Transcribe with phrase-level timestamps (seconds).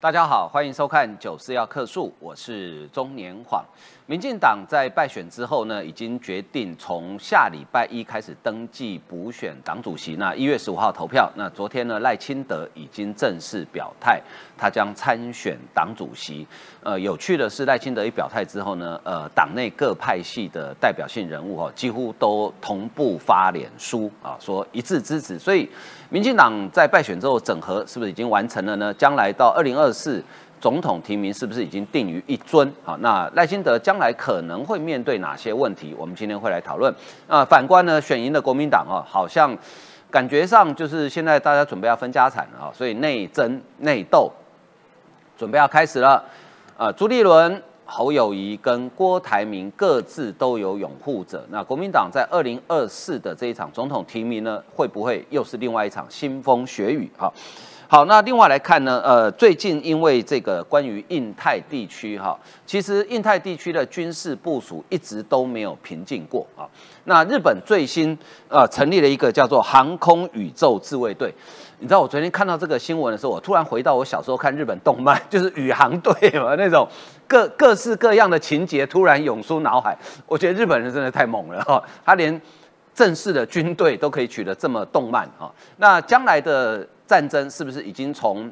[0.00, 3.64] 大家好，欢迎收看《九四要客诉》，我是中年晃。
[4.10, 10.16] 民进党在败选之后呢，已经决定从下礼拜一开始登记补选党主席。
[10.16, 11.30] 那一月十五号投票。
[11.36, 14.18] 那昨天呢，赖清德已经正式表态，
[14.56, 16.46] 他将参选党主席。
[16.82, 25.38] 呃，有趣的是，赖清德一表态之后呢，呃，党内各派系的代表性人物哦，几乎都同步发脸书啊，说一致支持。
[25.38, 25.68] 所以，
[26.08, 28.94] 民进党在败选之后整合是不是已经完成了呢？
[28.94, 30.24] 将来到二零二四。
[30.60, 32.72] 总统提名是不是已经定于一尊？
[32.84, 35.94] 好，那赖清德将来可能会面对哪些问题？
[35.98, 36.94] 我们今天会来讨论。
[37.26, 39.56] 啊，反观呢，选赢的国民党哦，好像
[40.10, 44.30] 感觉上就是现在大家准备要分家产了啊，所以内争内斗
[45.36, 46.24] 准备要开始了。
[46.76, 51.44] 呃，朱立伦、侯友谊跟郭台铭各自都有拥护者。
[51.50, 57.10] 那国民党在二零二四的这一场总统提名呢，会不会又是另外一场腥风血雨？
[57.16, 57.26] 哈。
[57.26, 57.34] 好，
[57.90, 66.68] 好那另外来看呢，呃，最近因为这个关于印太地区哈，其实印太地区的军事部署一直都没有平静过啊。
[67.04, 68.16] 那日本最新
[68.48, 71.34] 呃成立了一个叫做航空宇宙自卫队，
[71.78, 76.86] 你知道我昨天看到这个新闻的时候，我突然回到我小时候看日本动漫， 就是宇航队嘛那种
[77.26, 79.96] 各各式各样的情节突然涌出脑海。
[80.26, 82.38] 我觉得日本人真的太猛了哈，他连
[82.94, 85.50] 正式的军队都可以取得这么动漫啊。
[85.78, 86.86] 那将来的。
[87.08, 88.48] 战争是不是已经从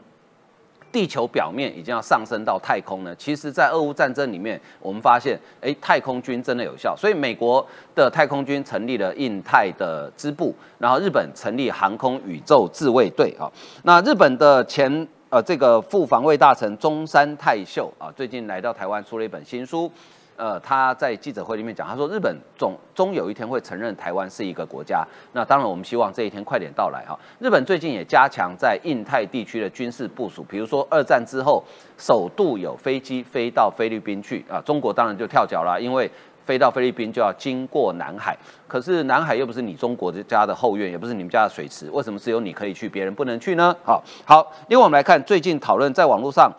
[0.90, 3.14] 地球表面已经要上升到太空呢？
[3.16, 6.96] 其实，在俄乌战争里面，我们发现，哎，太空军真的有效。
[6.96, 13.44] 所以，美国的太空军成立了印太的支部，然后日本成立航空宇宙自卫队啊。
[13.82, 19.92] 那日本的前呃这个副防卫大臣中山泰秀啊，最近来到台湾，出了一本新书。
[20.36, 25.06] 呃，他在记者会里面讲，他说日本总终有一天会承认台湾是一个国家。
[25.32, 27.18] 那当然，我们希望这一天快点到来哈。
[27.38, 31.64] 日本最近也加强在印太地区的军事部署，比如说二战之后，
[31.96, 34.60] 首度有飞机飞到菲律宾去啊。
[34.64, 36.10] 中国当然就跳脚了，因为
[36.44, 38.36] 飞到菲律宾就要经过南海，
[38.68, 43.74] 可是南海又不是你中国家的后院，也不是你们家的水池，为什么只有你可以去，别人不能去呢？
[43.82, 46.52] 好，好，另外我们来看最近讨论在网络上，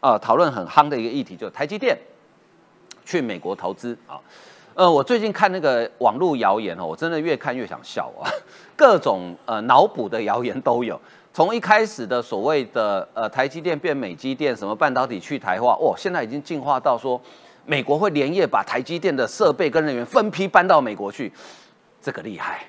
[0.00, 1.98] 呃，讨论很夯的一个议题，就是台积电。
[3.04, 4.20] 去美国投资啊，
[4.74, 8.26] 呃，我最近看那个网络谣言哦，我真的越看越想笑啊，
[8.74, 11.00] 各种呃脑补的谣言都有。
[11.32, 17.20] 从一开始的所谓的呃台积电变美积电，什么半导体去台化，哦，现在已经进化到说
[17.66, 21.32] 美国会连夜把台积电的设备跟人员分批搬到美国去，
[22.00, 22.64] 这个厉害，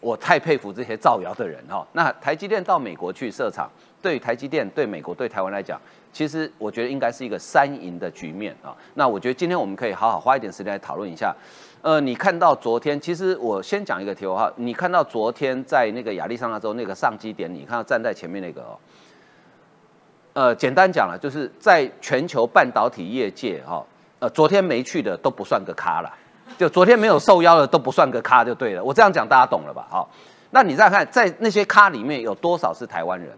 [0.00, 1.86] 我太佩服这些造谣的人哈。
[1.92, 3.70] 那台积电到美国去设厂，
[4.02, 5.80] 对台积电、对美国、对台湾来讲。
[6.16, 8.74] 其实我觉得应该是一个三赢的局面啊。
[8.94, 11.36] 那我觉得今天我们可以好好花一点时间来讨论一下。
[11.82, 14.50] 呃，你看到昨天，其实我先讲一个题外话。
[14.56, 18.78] 你看到昨天在那个亚利桑那州那个上机点，你看到站在前面那个哦。
[20.32, 23.84] 呃，简单讲了，就是在全球半导体业界哈，
[24.18, 26.10] 呃，昨天没去的都不算个咖了，
[26.56, 28.82] 就昨天没有受邀的都不算个咖就对了。
[28.82, 29.86] 我这样讲大家懂了吧？
[29.90, 30.08] 好，
[30.50, 33.36] 那你再看在那些咖里面有多少是台湾人？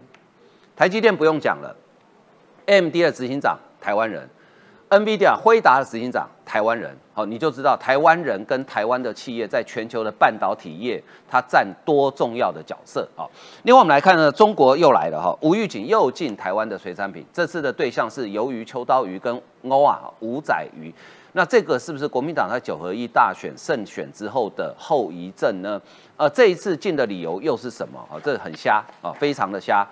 [0.77, 1.75] 台积电不用讲了。
[2.69, 4.29] M D 的执行长台湾人
[4.91, 13.25] ，NVIDIA 辉达的执行长台湾人，好，你就知道台湾人跟台湾的企业在全球的半导体业，它占多重要的角色啊。
[13.63, 20.93] 另外我们来看呢，中国又来了哈，吴玉景又进台湾的水产品，这次的对象是鱿鱼、秋刀鱼跟欧啊五仔鱼。
[21.33, 25.81] 那这个是不是国民党在九合一大选胜选之后的后遗症呢？
[26.17, 28.17] 呃，这一次进的理由又是什么啊？
[28.23, 29.87] 这很瞎啊，非常的瞎。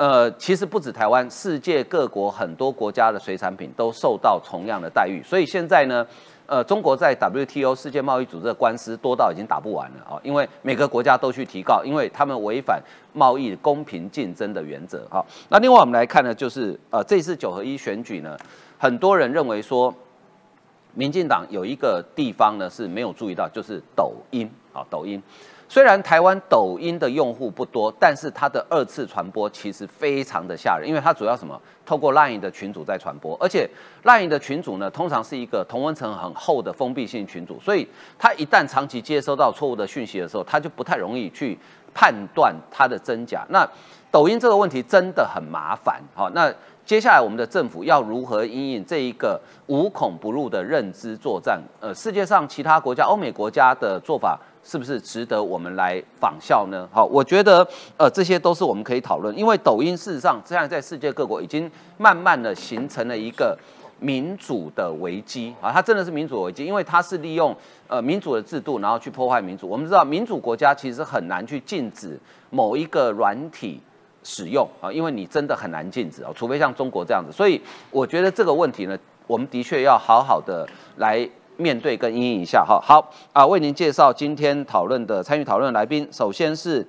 [0.00, 6.06] 呃，其实不止台湾，世界各国很多国家的水产品都受到同样的待遇，所以现在呢，
[6.46, 15.22] 呃，中国在 WTO 世界贸易组织的官司多到已经打不完了啊，因为每个国家都去提告，因为他们违反贸易公平竞争的原则哈。
[15.50, 18.34] 那另外我们来看呢，就是呃，这次九合一选举呢，
[18.78, 19.94] 很多人认为说，
[20.94, 25.22] 民进党有一个地方呢是没有注意到，就是抖音啊，抖音。
[25.70, 31.56] 虽然台湾抖音的用户不多，但是它的二次传播其实非常的吓人，因为它主要什么？
[31.86, 33.70] 透过 LINE 的群组在传播，而且
[34.02, 37.86] LINE 的群组呢，通常是一个同温层很厚的封闭性群组，所以
[38.18, 41.56] 它一旦长期接收到错误的讯息的时候，它就不太容易去
[41.94, 43.46] 判断它的真假。
[43.50, 43.64] 那
[44.10, 46.52] 抖音这个问题真的很麻烦，好，那
[46.84, 51.62] 接下来我们的政府要如何应应这一个无孔不入的认知作战？
[51.78, 54.36] 呃，世界上其他国家、欧美国家的做法。
[54.62, 56.88] 是不是值得我们来仿效呢？
[56.92, 57.66] 好，我觉得
[57.96, 63.58] 呃这些都是我们可以讨论，因为抖音事实上这样在世界各国已经慢慢的形成了一个
[63.98, 67.56] 民主的危机啊，它真的是民主危机，因为它是利用
[67.88, 69.68] 呃民主的制度，然后去破坏民主。
[69.68, 72.18] 我们知道民主国家其实很难去禁止
[72.50, 73.80] 某一个软体
[74.22, 77.32] 使用啊，因为你真的很难禁止啊，除非像中国这样子。
[77.32, 77.60] 所以
[77.90, 81.28] 我觉得这个问题呢，我们的确要好好的来
[81.60, 82.80] 面对跟阴影一下哈。
[82.82, 86.86] 好啊，为您介绍今天讨论的参与讨论来宾，首先是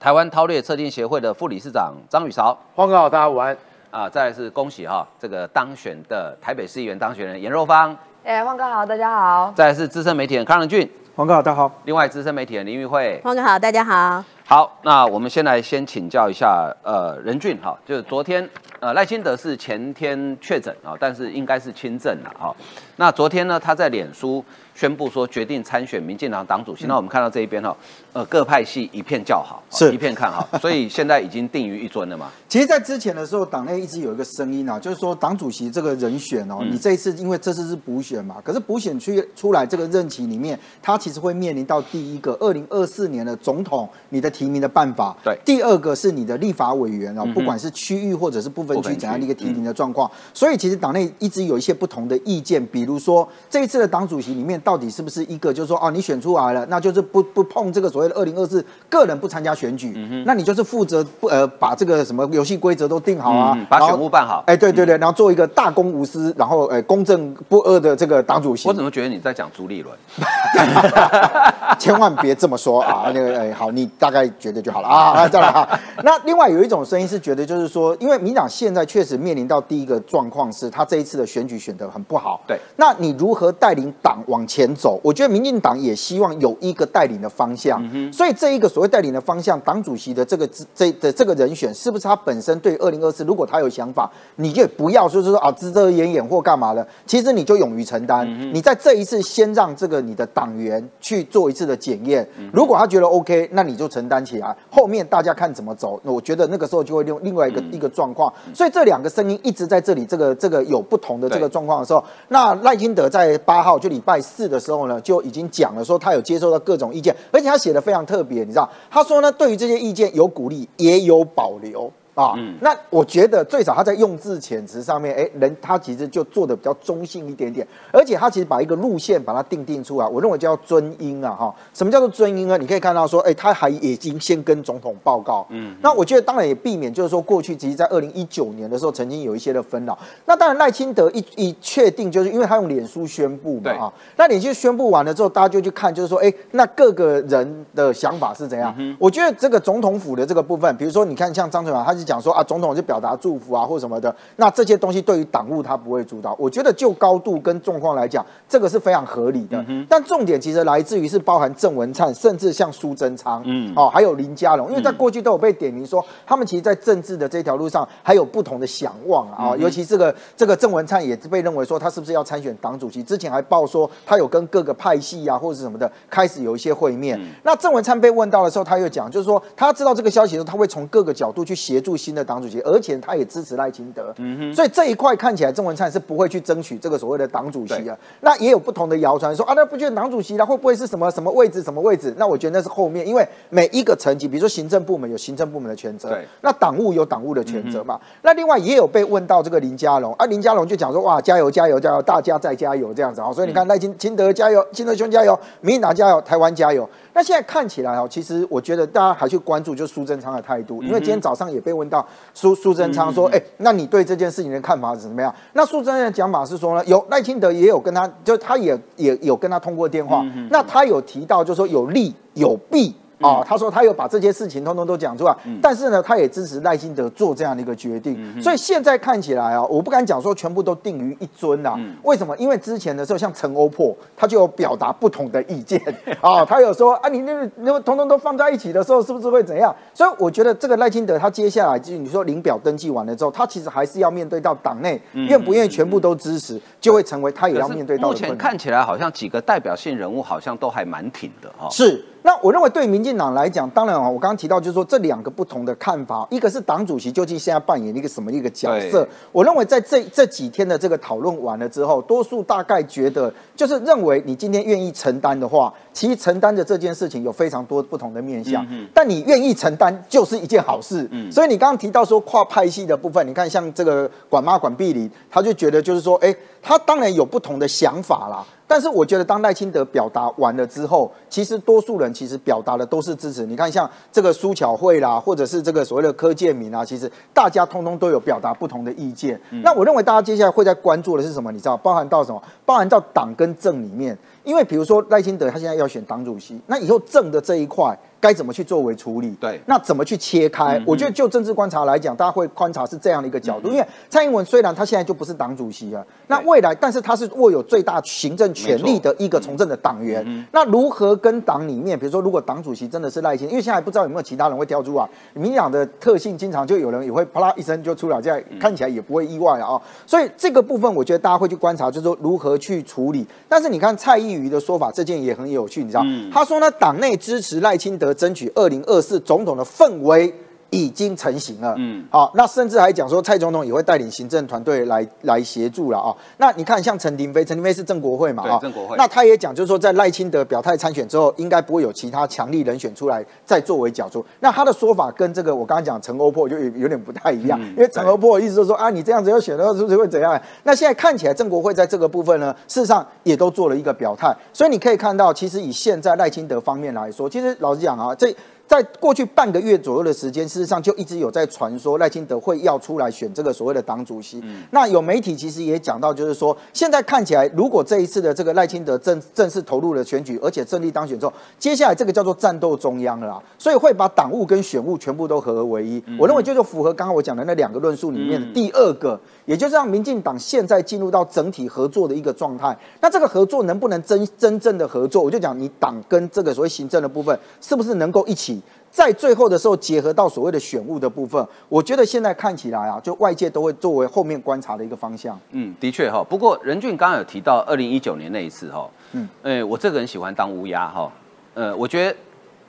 [0.00, 3.56] 台湾韬略测定协会的副理事长张宇韶，黄哥好，大家午安
[3.90, 4.08] 啊。
[4.08, 9.52] 再来是恭喜哈，这个当选的台北市议员当选人严若芳，哎，黄哥好，大家好。
[9.54, 11.70] 再来是资深媒体人康仁俊，黄哥好，大家好。
[11.84, 14.24] 另外资深媒体人林玉慧，黄哥好，大家好。
[14.44, 22.54] 好，那我们先来先请教一下，呃，任俊哈，就是昨天，呃，赖清德是前天确诊啊，但是应该是轻症了哈。
[22.96, 24.44] 那昨天呢，他在脸书。
[24.76, 27.74] 宣布说决定参选民进党党主席，那我们看到这一边哈，
[28.12, 29.90] 呃，各派系一片叫好，是。
[29.90, 32.30] 一片看好， 所以现在已经定于一尊了嘛。
[32.46, 55.52] 其实，在之前的时候，党内一直有一个声音啊，就是说党主席这个人选哦，你这一次因为这次是补选嘛，可是补选出出来这个任期里面，他其实会面临到第一个二零二四年的总统你的提名的办法，对，第二个是你的立法委员啊，不管是区域或者是部分区怎样的一个提名的状况，所以其实党内一直有一些不同的意见，比如说这一次的党主席里面到底是不是一个。
[55.56, 59.94] 就是说，哦，你选出来了，那就是不不碰这个所谓的二零二四个人不参加选举，
[60.26, 64.44] 那你就是负责不呃把这个什么游戏规则都定好啊，把选务办好。
[64.46, 68.68] 哎，对对对，然后做一个大公无私，然后呃公正不阿的这个党主席。
[68.68, 69.96] 我怎么觉得你在讲朱立伦？
[71.78, 73.10] 千万别这么说啊！
[73.14, 75.26] 那个哎，好，你大概觉得就好了啊。
[75.28, 75.66] 再来哈，
[76.02, 82.40] 那另外有一种声音是觉得，就是说，因为民党现在确实面临到第一个状况是，他这一次的选举选得很不好。
[82.46, 85.00] 对，那你如何带领党往前走？
[85.02, 87.82] 我觉得民进党也希望有一个带领的方向。
[88.12, 98.26] 所以这一个所谓带领的方向，党主席的这个这的这个人选，是不是他本身对二零二四，如果他有想法，你就不要就是说啊遮遮掩掩或干嘛的，其实你就勇于承担。
[98.52, 104.54] 你在这一次先让这个你的党员去做一次的检验，如果他觉得 OK，那你就承担起来。
[104.70, 108.32] 后面大家看怎么走，我觉得那个时候就会用另外一个一个状况。
[108.54, 121.88] 所以这两个声音一直在这里，这个这个有不同的这个状况的时候，那赖清德在八号就礼拜四的时候呢，就已经讲了说他有接受到各种意见，而且他写的非常特别，你知道，他说呢，对于这些意见有鼓励，也有保留。
[122.16, 132.56] 啊，那我觉得最少他在用字遣词上面，哎，人他其实就做的比较中性一点点，而且他其实把一个路线把它定定出来，我认为叫尊英啊，哈，什么叫做尊英呢？
[132.56, 148.74] 你可以看到说，哎，他还已经先跟总统报告，嗯，那我觉得当然也避免就是说过去其实，在二零一九年的时候曾经有一些的纷扰，那当然赖清德一一确定就是因为他用脸书宣布嘛，啊，那脸书宣布完了之后，大家就去看就是说，哎，那各个人的想法是怎样？
[148.98, 152.05] 我觉得这个总统府的这个部分，比如说你看像张春华，他是。
[152.06, 156.34] 讲说啊，总统就表达祝福啊，或什么的，那这些东西对于党务他不会主导。
[156.38, 159.62] 我觉得就高度跟状况来讲，这个是非常合理的。
[159.88, 169.56] 但重点其实来自于是包含郑文灿，甚至像苏贞昌，嗯，哦，还有林佳龙，因为在过去都有被点名说，他们其实，在政治的这条路上还有不同的想望啊。
[169.56, 173.02] 尤其这个这个郑文灿也被认为说，他是不是要参选党主席？
[173.02, 177.20] 之前还报说他有跟各个派系啊，或者什么的开始有一些会面。
[177.42, 181.95] 那郑文灿被问到的时候，他又讲，就是说他知道这个消息的时候，他会从各个角度去协助。
[181.96, 184.14] 新的党主席，而且他也支持赖清德，
[184.54, 187.96] 所以这一块看起来郑文灿是不会去争取这个所谓的党主席啊。
[188.20, 192.14] 那也有不同的谣传说啊，那不觉得党主席，了会不会是什么什么位置什么位置？
[192.16, 198.00] 那我觉得那是后面，因为每一个层级，比如说行政部门有行政部门的权责，那党务有党务的权责嘛。
[198.22, 203.32] 那另外也有被问到这个林佳龙啊，林佳龙就讲说哇，加油加油加油，大家再加油这样子啊。
[203.32, 206.88] 所以你看赖清清德加油，清德兄加油，民进党加油，台湾加油。
[207.12, 215.34] 那现在看起来哦，其实我觉得大家还去关注就是苏贞昌的态度，因为今天早上也被问到苏苏贞昌说，哎，那你对这件事情的看法是怎么样？
[215.52, 222.94] 那苏贞昌的讲法是说呢，有赖清德也有跟他，就他也也有跟他通过电话，那他有提到就是说有利有弊。
[223.20, 231.78] 哦，他说他有把这些事情通通都讲出来，但是呢，他也支持赖清德做这样的一个决定，所以现在看起来啊，我不敢讲说全部都定于一尊呐。
[232.02, 232.36] 为什么？
[232.36, 235.80] 因为之前的时候，像陈欧珀，他就有表达不同的意见
[236.20, 239.74] 啊， 他有说啊，你那个那个通通都放在一起的时候，是不是会怎样？
[239.94, 248.08] 所以我觉得这个赖清德他接下来就是你说领表登记完了之后，他其实还是要面对到党内愿不愿意全部都支持，就会成为他也要面对到。
[248.08, 251.68] 目前看起来好像几个代表性人物好像都还蛮挺的哈。
[251.70, 252.04] 是。
[252.26, 259.06] 那我认为对民进党来讲，当然啊，我刚刚提到就是说这两个不同的看法，一个是党主席究竟现在扮演一个什么一个角色？
[259.30, 268.66] 我认为在这这几天的这个讨论完了之后，多数大概觉得就是认为你今天愿意承担的话，其实承担的这件事情有非常多不同的面向。
[268.92, 271.08] 但你愿意承担就是一件好事。
[271.12, 276.34] 嗯所以你刚刚提到说跨派系的部分，你看像这个管妈管碧里，他就觉得就是说，哎，
[276.66, 278.44] 他当然有不同的想法啦。
[278.66, 283.46] 但是我觉得当赖清德表达完了之后，其实多数人其实表达的都是支持。
[283.46, 289.40] 你看像这个苏巧慧啦，或者是这个所谓的柯建明啊，其实大家通通都有表达不同的意见。
[289.62, 291.52] 那我认为大家接下来会在关注的是什么？
[291.52, 292.42] 你知道，包含到什么？
[292.64, 294.18] 包含到党跟政里面。
[294.46, 299.36] 因为比如说赖清德他现在要选党主席，那以后政的这一块该怎么去作为处理？
[299.40, 300.80] 对，那怎么去切开？
[300.86, 303.68] 我觉得就政治观察来讲，大家会观察是这样的一个角度。
[303.68, 310.24] 因为蔡英文虽然他现在就不是党主席了，那未来但是他是握有最大行政权力的一个从政的党员。
[310.52, 315.08] 那如何跟党里面，比如说如果党主席真的是赖清，因为现在不知道有没有其他人会跳出来。
[315.34, 319.80] 民进党的特性经常就有人也会啪啦一声就出来，这样看起来也不会意外啊。
[320.06, 323.26] 所以这个部分我觉得大家会去观察，就是说如何去处理。
[323.48, 325.16] 但是你看蔡依瑜的说法，这件。
[325.16, 326.04] 也很有趣，你知道？
[326.30, 330.32] 他说呢，党内支持赖清德争取二零二四总统的氛围。
[330.70, 336.14] 已经成型了，嗯，好，那甚至还讲说蔡总统也会带领行政团队来来协助了啊。
[336.38, 344.24] 那你看，像陈廷飞，陈廷飞是郑国会嘛，啊，郑国会，那他也讲，就是说在赖清德表态参选之后，应该不会有其他强力人选出来再作为角逐。
[344.40, 350.38] 那他的说法跟这个我刚刚讲陈欧破就有有点不太一样，因为陈欧破意思就是说啊，你这样子要选的话，是不是会怎样？
[350.64, 358.34] 那现在看起来郑国会在这个部分呢，事实上也都做了一个表态，所以你可以看到，其实以现在赖清德方面来说，其实老实讲啊，这。
[358.66, 364.42] 在过去半个月左右的时间，事实上就一直有在传说赖清德会要出来选这个所谓的党主席。
[364.72, 376.02] 那有媒体其实也讲到，就是说现在看起来，如果这一次的这个赖清德正正式投入了选举，而且顺利当选之后，接下来这个叫做战斗中央了，所以会把党务跟选务全部都合而为一。
[376.18, 382.76] 我认为就是符合刚刚我讲的那两个论述里面的第二个，也就是让民进党现在进入到整体合作的一个状态。
[383.00, 385.22] 那这个合作能不能真真正的合作？
[385.22, 388.60] 我就讲你党跟这个所谓行政的部分，是不是能够一起？
[388.90, 395.38] 在最后的时候结合到所谓的选务的部分，我觉得现在看起来啊，就外界都会作为后面观察的一个方向。
[395.50, 396.24] 嗯，的确哈。
[396.28, 401.12] 不过任俊刚刚有提到二零一九年那一次哈，嗯，哎，我这个人喜欢当乌鸦哈。
[401.52, 402.16] 呃，我觉得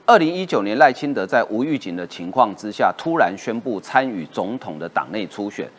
[0.05, 5.69] 二零一九年赖清德在无预警的情况之下，突然宣布参与总统的党内初选。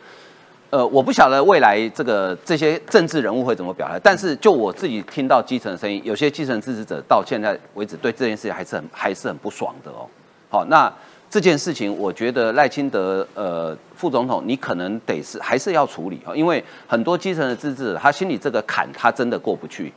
[0.71, 10.05] 呃，我不晓得未来这个这些政治人物会怎么表态，但是就我自己听到基层的声音，有些基层支持者到现在为止对这件事情还是很还是很不爽的哦。
[10.49, 10.91] 好，那
[11.27, 19.91] 这件事情，我觉得赖清德呃副总统，你可能得是还是要处理哈，因为很多基层的支持者，他心里这个坎他真的过不去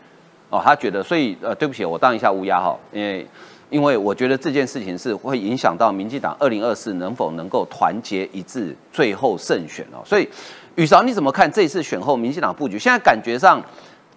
[0.49, 3.27] 哦，他觉得，所以呃对不起，我当一下乌鸦哈，因为
[3.71, 10.05] 因为我觉得这件事情是会影响到民进党二零二四能否能够团结一致，最后胜选哦。
[10.05, 10.29] 所以
[10.77, 12.79] 宇韶你怎么看这次选后民进党布局？
[12.79, 13.63] 现在感觉上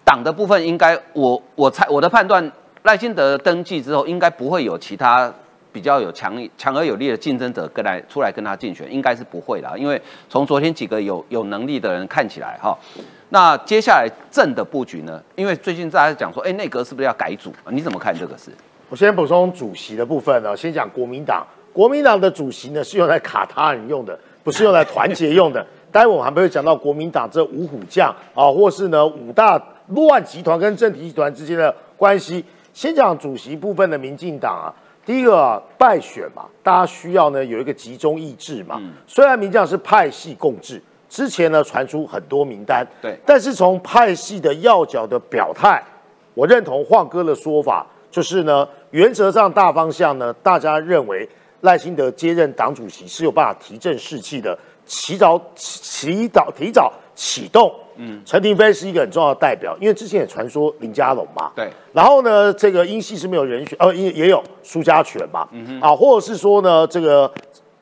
[0.04, 2.50] 党的部分应该，我我猜我的判断，
[2.84, 5.32] 赖清德登记之后应该不会有其他。
[5.72, 12.74] 比较有强强而有力的竞争者跟来出来跟他竞选，应该是不会的，因为从昨天几个有有能力的人看起来哈，
[13.28, 15.22] 那接下来政的布局呢？
[15.34, 17.52] 因为最近大家讲说，哎，内阁是不是要改组？
[17.68, 18.50] 你怎么看这个事？
[18.88, 25.66] 我先补充主席的部分呢，先讲国民党，国民党的主席呢是用来卡他人用的，不是用来团结用的。
[25.96, 32.44] 待会我们还不会讲到国民党这五虎将啊，或是呢五大乱集团跟政体集团之间的关系。
[32.74, 34.68] 先讲主席部分的民进党啊。
[35.06, 38.78] 第一个败选嘛，大家需要呢有一个集中意志嘛。
[39.06, 45.82] 虽然民将是派系共治，之前呢传出很多名单，对，但是从派系的要角的表态，
[46.34, 51.26] 我认同晃哥的说法，就是呢原则上大方向呢，大家认为
[51.62, 57.74] 赖清德接任党主席是有办法提振士气的，起早起早提早启动。
[57.98, 61.70] 嗯，陈廷飞是一个很重要的代表，因为之前也传说林佳龙嘛，对。
[61.94, 67.32] 然后呢，这个英系是没有人选，呃，也也有苏家权嘛，嗯啊，或者是说呢，这个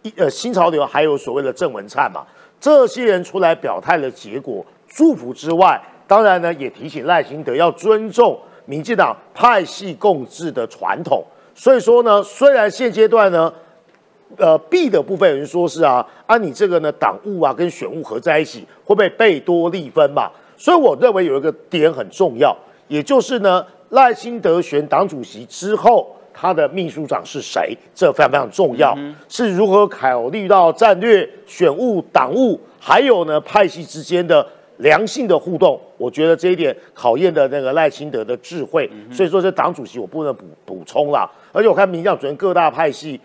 [0.03, 2.25] 一呃新潮流还有所谓的郑文灿嘛，
[2.61, 11.25] 这些人出来表态的结果，祝福之外，当然呢也提醒赖清德要尊重民进党派系共治的传统。
[11.57, 13.53] 所以说呢，虽然现阶段呢。
[14.37, 20.31] 呃，B 的部分有人说是啊，啊，你这个呢，党务啊跟选务合在一起，会不会倍多利分嘛？
[20.57, 22.57] 所以我认为有一个点很重要，
[22.89, 27.77] 也就是呢，赖清德选党主席之后，他的秘书长是谁？
[27.95, 28.97] 这非常非常重要，
[29.29, 34.47] 是如何考虑到战略、选务、党务，还有呢派系之间的
[34.79, 35.81] 良性的互动？
[35.97, 38.91] 我觉得这一点考验的那个赖清德的智慧。
[39.13, 43.21] 所以说，这党主席我不能补补充了，而且我看民调昨天各大派系。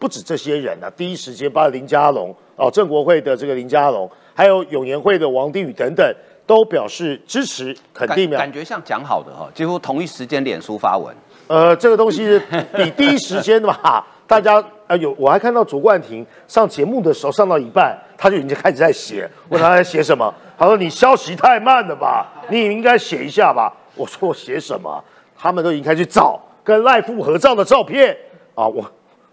[0.00, 6.14] 不止这些人啊，第一时间把林佳龙哦，郑国会的这个林佳龙，还有永延会的王定宇等等，
[6.46, 8.30] 都表示支持肯定。
[8.30, 11.14] 感觉像讲好的哈，几乎同一时间脸书发文。
[11.46, 12.40] 呃，这个东西
[12.74, 13.76] 比第一时间嘛，
[14.26, 23.70] 大家呃有，我还看到卓冠廷上节目的时候上到一半，他就已经开始在写，问他在写什么，他说你消息太慢了吧，你也应该写一下吧。
[23.96, 25.02] 我说我写什么，
[25.36, 28.16] 他们都已经开始找跟赖富合照的照片
[28.54, 28.66] 啊。
[28.66, 28.88] 我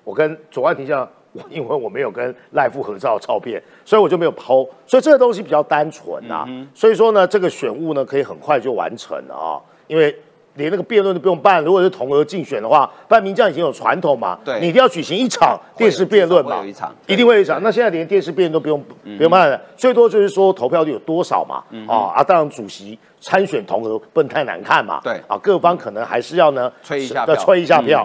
[0.07, 4.65] 我跟左岸庭下，我因为我没有跟赖富合照的照片，所以我就没有抛。
[4.85, 6.47] 所以这个东西比较单纯呐。
[6.73, 10.17] 所以说呢，这个选务呢可以很快就完成了啊，因为。
[10.57, 17.61] 连那个辩论都不用办，如果是同额竞选的话，办名将已经有传统嘛，对，你一定要举行一场电视辩论嘛，一场，一定会有一场。
[17.61, 18.83] 那现在连电视辩论都不用
[19.15, 28.03] 不用办了，最多就是说投票率有多少嘛，啊啊，当然主席参选同额不能太难看嘛，对啊，各方可能还是要呢吹一下票，吹一下票。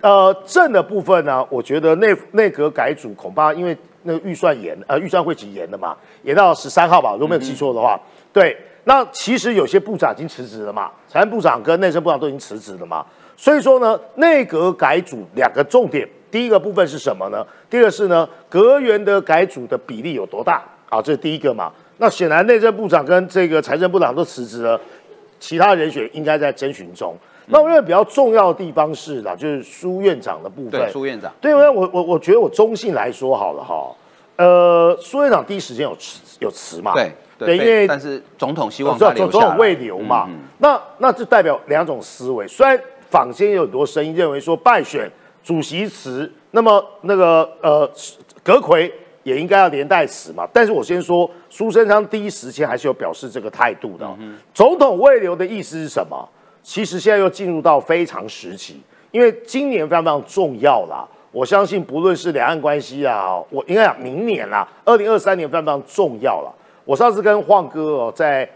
[0.00, 8.00] 呃，正的部分呢，我觉得内内阁改组恐怕因为那个预算延，呃，预算会期延的嘛，延到十三号吧，如果没有记错的话，
[8.32, 8.56] 对。
[8.84, 13.04] 那其实有些部长已经辞职了嘛，财政部长跟内政部长都已经辞职了嘛，
[13.36, 17.46] 所以说呢，内阁改组两个重点，第一个部分是什么呢？
[17.68, 20.64] 第二个是呢，阁员的改组的比例有多大？
[20.88, 21.70] 啊，这是第一个嘛。
[21.98, 24.80] 那显然内政部长跟这个财政部长都辞职了，
[25.38, 27.14] 其他人选应该在征询中。
[27.50, 30.80] 那我认为比较重要的地方是啦，就是苏院长的部分。
[30.80, 31.32] 对，苏院长。
[31.40, 33.94] 对，因为我我我觉得我中性来说好了哈，
[34.36, 36.94] 呃，苏院长第一时间有辞有辞嘛？
[36.94, 37.12] 对。
[37.40, 40.28] 对，因为但是总统希望他留总统未留嘛，
[40.58, 42.46] 那那就代表两种思维。
[42.46, 42.78] 虽然
[43.08, 45.10] 坊间有很多声音认为说败选
[45.42, 47.90] 主席辞，那么那个呃
[48.42, 48.92] 阁魁
[49.22, 50.46] 也应该要连带辞嘛。
[50.52, 54.06] 但是我先说，苏贞昌第一时间还是有表示这个态度的。
[54.52, 56.28] 总统未留的意思是什么？
[56.62, 61.06] 其实现在又进入到非常时期，因为今年非常非常重要啦。
[61.32, 66.52] 我相信不论是两岸关系啊，我应该讲明年啦，二零二三年非常非常重要了。
[66.84, 68.48] 我上次跟晃哥哦，在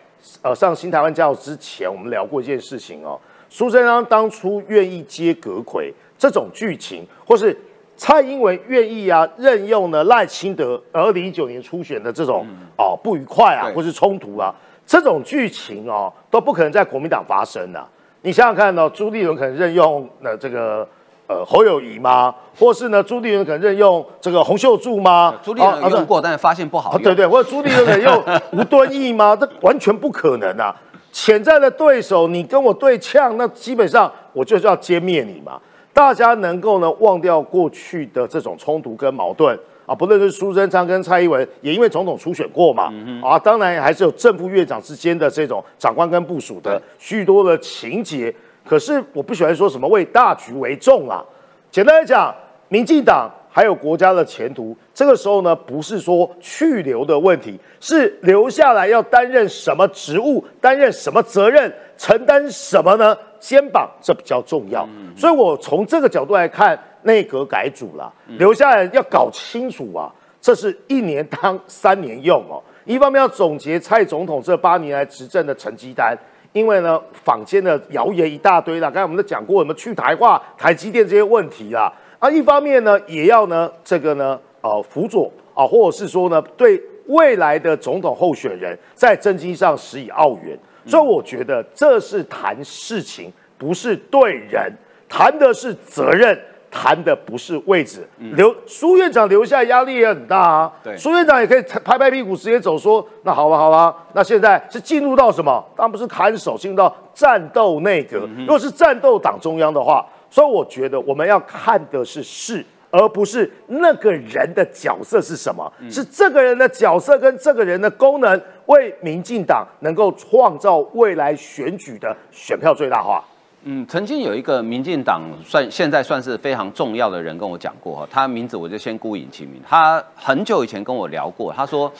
[0.43, 3.17] 呃上新台湾教之前，我们聊过一件事情哦。
[3.49, 7.57] 苏贞昌当初愿意接阁魁这种剧情，或是
[7.97, 12.45] 蔡英文愿意啊任用呢赖清德，二零一九年初选的这种
[12.77, 14.53] 哦不愉快啊，或是冲突啊，
[14.85, 17.87] 这种剧情哦都不可能在国民党发生的。
[18.25, 20.85] 你想想看哦，朱立伦可能任用那这个。
[21.27, 22.35] 呃，侯友谊吗？
[22.55, 23.03] 或是呢？
[23.03, 25.35] 朱立伦可能任用这个洪秀柱吗？
[25.43, 26.99] 朱立伦用过，但是发现不好。
[26.99, 29.35] 对对，或者朱立伦可能用吴敦义吗？
[29.35, 30.77] 这完全不可能啊！
[31.11, 35.59] 潜在的对手，你跟我对呛，那基本上我就是要歼灭你嘛。
[35.95, 42.93] 大家能够呢忘掉过去的这种冲突跟矛盾啊，不论是苏贞昌跟蔡英文，也因为总统初选过嘛，
[43.23, 48.35] 啊，当然还是有正副院长之间的这种长官跟部署的许多的情节。
[48.65, 51.23] 可是我不喜欢说什么为大局为重啊。
[51.71, 52.35] 简单来讲，
[52.69, 63.15] 民进党还有国家的前途，这个时候呢，不是说去留的问题，是留下来要担任什么职务，担任什么责任，承担什么呢？
[63.39, 64.89] 肩膀这比较重要。
[65.15, 72.63] 所以我从这个角度来看，内阁改组了，留下来要搞清楚啊，这是一年当三年用哦。
[72.85, 76.15] 一方面要总结蔡总统这八年来执政的成绩单。
[76.53, 81.93] 因为呢，坊间的谣言一大堆啦，刚才我们都讲过，什么去台化、台积电这些问题啦。
[82.21, 90.57] 啊，一方面呢，也要呢，这个呢，呃，辅佐啊，或者是说呢，对未来的总统候选人，在政绩上施以奥援。
[90.87, 94.73] 所以我觉得这是谈事情，不是对人，
[95.09, 96.39] 谈的是责任。
[96.77, 100.73] 谈的不是位置，留苏院长留下压力也很大啊。
[100.83, 105.65] 对，苏院长也可以拍拍屁股直接走，说那好吧，好吧，那现在是进入到什么？
[105.77, 108.29] 当然不是看守，进入到战斗内阁。
[108.39, 123.25] 如果是战斗党中央的话，所以我觉得我们要看的是事，而不是那个人的角色是什么，是这个人的角色跟这个人的功能，为民进党能够创造未来选举的选票最大化。
[123.67, 129.59] 嗯，曾经有一个民进党算现在算是非常重要的人跟我讲过哈，他名字我就先孤影其名。
[129.67, 131.91] 他很久以前跟我聊过，他说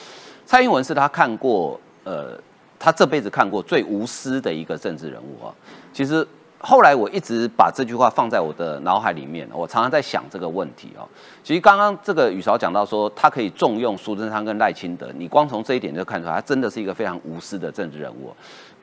[0.45, 2.39] 蔡英文是他看过呃，
[2.77, 5.49] 他这辈子看过最无私的一个政治人物啊。
[5.91, 6.25] 其实
[6.59, 11.01] 后来我一直把这句话放在我的脑海里面，我常常在想这个问题啊。
[11.43, 18.31] 其实刚刚这个宇韶讲到说，他可以重用苏贞昌跟赖清德，你光从这一点就看出来，他真的是一个非常无私的政治人物。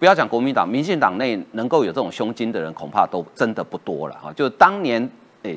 [0.02, 4.32] 不要讲国民党，民进党内能够有这种胸襟的人，恐怕都真的不多了哈。
[4.32, 5.08] 就当年，
[5.44, 5.54] 哎，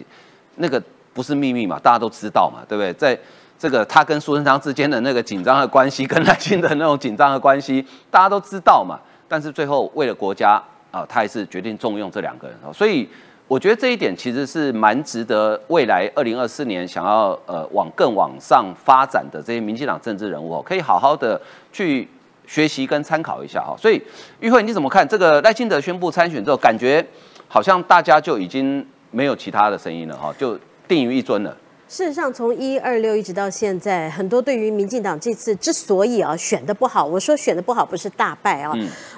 [0.58, 0.80] 那个
[1.16, 2.94] 不是秘密嘛，大家都知道嘛，对不对？
[2.94, 3.20] 在
[3.58, 9.00] 这个他跟苏贞昌之间的那个紧张的关系，跟赖清德那种紧张的关系，大家都知道嘛。
[9.28, 12.70] 但是最后为了国家啊，他还是决定重用这两个人啊。
[12.72, 13.10] 所以
[13.48, 21.42] 我觉得这一点其实是蛮值得未来二零二四年想要呃往更往上发展的这些民进党政治人物，可以好好的
[21.74, 22.08] 去。
[22.48, 24.02] 学习跟参考一下哈，所以
[24.40, 27.06] 玉慧你怎么看这个赖清德宣布参选之后，感觉
[27.48, 31.56] 好像大家就已经没有其他的声音了哈，就定于一尊了。
[31.88, 38.74] 事实上，从一二六一直到现在，很多对于民进党这次之所以啊选的不好，我说选的不好不是大败啊，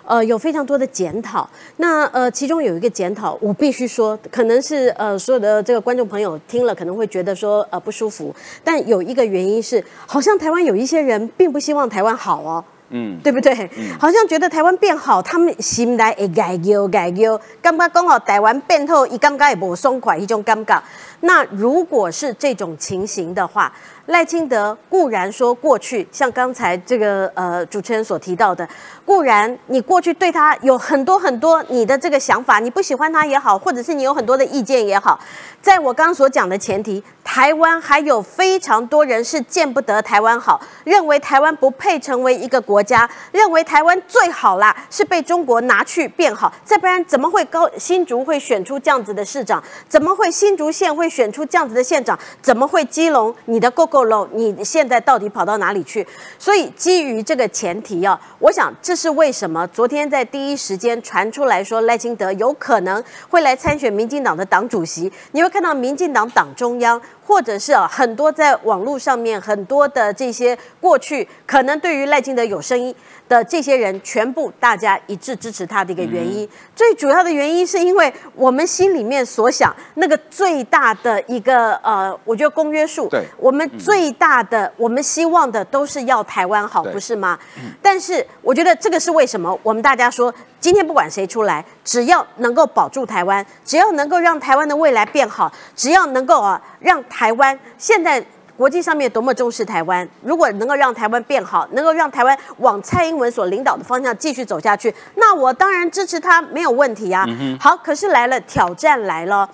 [0.05, 1.49] 呃，有非常多的检讨。
[1.77, 8.35] 那呃，其中有一个检讨，我必须说，可能是呃所有的这个观众朋友听了可能会觉得说呃不舒服，
[8.65, 12.63] 但有一个原因是，好像台湾有一些人并不希望台湾好哦。
[12.89, 13.69] 嗯，对不对？
[13.99, 20.79] 好像觉得台湾变好，他们心内会改忧改忧，感觉讲好台湾变好，伊感觉也无爽快，迄种尴尬。
[21.21, 23.73] 那如果是这种情形的话，
[24.05, 28.67] 赖清德固然说过去，像刚才这个呃主持人所提到的，
[29.03, 35.19] 固然你过去对他有很多很多你的这个想法，你不喜欢他也好，或者是你有很多的意见也好，
[35.61, 49.61] 在我刚刚所讲的前提，台湾还有非常多人是见不得台湾好，认为台湾不配成为一个国家，认为台湾最好啦是被中国拿去变好，再不然怎么会高新竹会选出这样子的市长？
[49.89, 52.17] 怎么会新竹县会选出这样子的县长？
[52.41, 54.27] 怎么会基隆你的 GoGo 喽？
[54.33, 56.05] 你现在到底跑到哪里去？
[56.39, 65.11] 所以基于这个前提啊，我想这是为什么昨天在第一时间传出来说赖清德有可能会来参选民进党的党主席。
[65.31, 72.95] 你会看到民进党党中央，或者是啊很多在网络上面很多的这些过去可能对于赖清德有声音。
[73.27, 87.37] 的这些人全部大家一致支持他的一个原因，最主要的原因是因为我们心里面所想那个最大的一个呃，我觉得公约数，对，我们最大的我们希望的都是要台湾好，不是吗？
[87.81, 89.59] 但是我觉得这个是为什么？
[89.61, 98.21] 我们大家说今天不管谁出来，只要能够保住台湾，只要能够让台湾的未来变好，只要能够啊让台湾现在。
[98.57, 107.23] 国际上面多么重视台湾，如果能够让台湾变好，能够让台湾往蔡英文所领导的方向继续走下去，那我当然支持他，没有问题啊。
[107.59, 109.47] 好，可是来了挑战来了，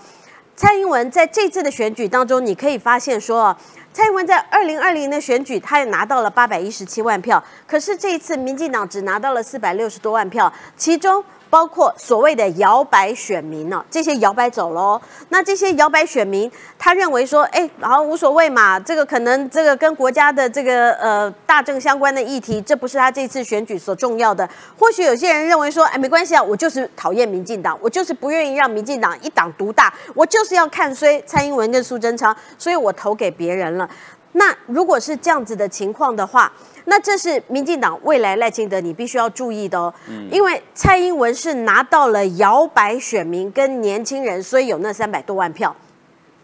[0.56, 3.54] 蔡英文在这次的选举当中，你可以发现说，
[3.92, 11.22] 蔡英文在二零二零的选举，他也拿到了八百一十七万票，可是这一次民进党只拿到了四百六十多万票，其中。
[11.54, 15.00] 包括所谓的摇摆选民呢，这些摇摆走喽。
[15.30, 24.50] 那这些摇摆选民，他认为说，哎，然后无所谓嘛，这个可能这个跟国家的这个呃大政相关的议题，这不是他这次选举所重要的。
[24.80, 33.88] 或许有些人认为说，哎，没关系啊，我就是讨厌民进党，我就是不愿意让民进党一党独大，我就是要看衰蔡英文跟苏贞昌，所以我投给别人了。
[34.34, 36.52] 那如果是这样子的情况的话，
[36.86, 39.94] 那这是民进党未来赖清德，你必须要注意的哦，
[40.30, 45.76] 因为蔡英文是拿到了摇摆选民跟年轻人，所以有那三百多万票。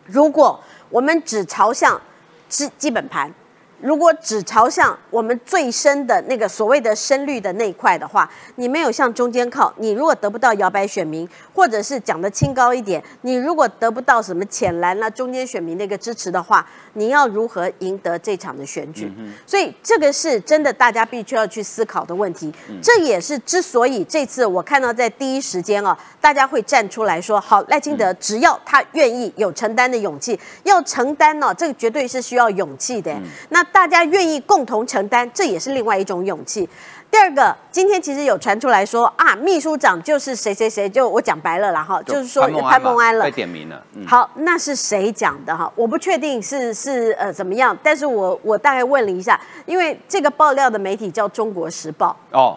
[0.06, 2.02] 如果我们只朝向
[2.48, 3.34] 基基本盘。
[3.82, 19.12] 如果只朝向我们最深的那个所谓的深绿的那一块的话，你没有向中间靠，你如果得不到摇摆选民，或者是讲的清高一点，你如果得不到什么浅蓝啦中间选民的一个支持的话，你要如何赢得这场的选举？
[19.46, 22.54] 所以这个是真的，大家必须要去思考的问题。
[22.82, 33.16] 这也是之所以这次我看到在第一时间啊，大家会站出来说，好，赖清德只要他愿意有承担的勇气，要承担呢，这个绝对是需要勇气的。
[33.50, 36.68] 那大家愿意共同承担，这也是另外一种勇气。
[37.12, 43.84] 第二个，今天其实有传出来说啊，秘书长就是谁谁谁，就我讲白了啦哈，就是说潘孟安了，被点名了。
[44.06, 45.72] 好，那是谁讲的哈？
[45.76, 52.56] 我不确定是是呃怎么样，但是我我大概问了一下，因为这个爆料的媒体叫中国时报哦，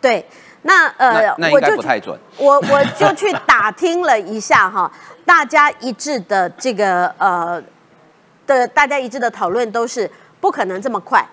[0.00, 0.26] 对，
[0.62, 4.90] 那呃我就不太准， 我我就去打听了一下哈，
[5.26, 7.62] 大家一致的这个呃
[8.46, 10.10] 的大家一致的讨论都是。
[10.40, 11.26] 不可能这么快，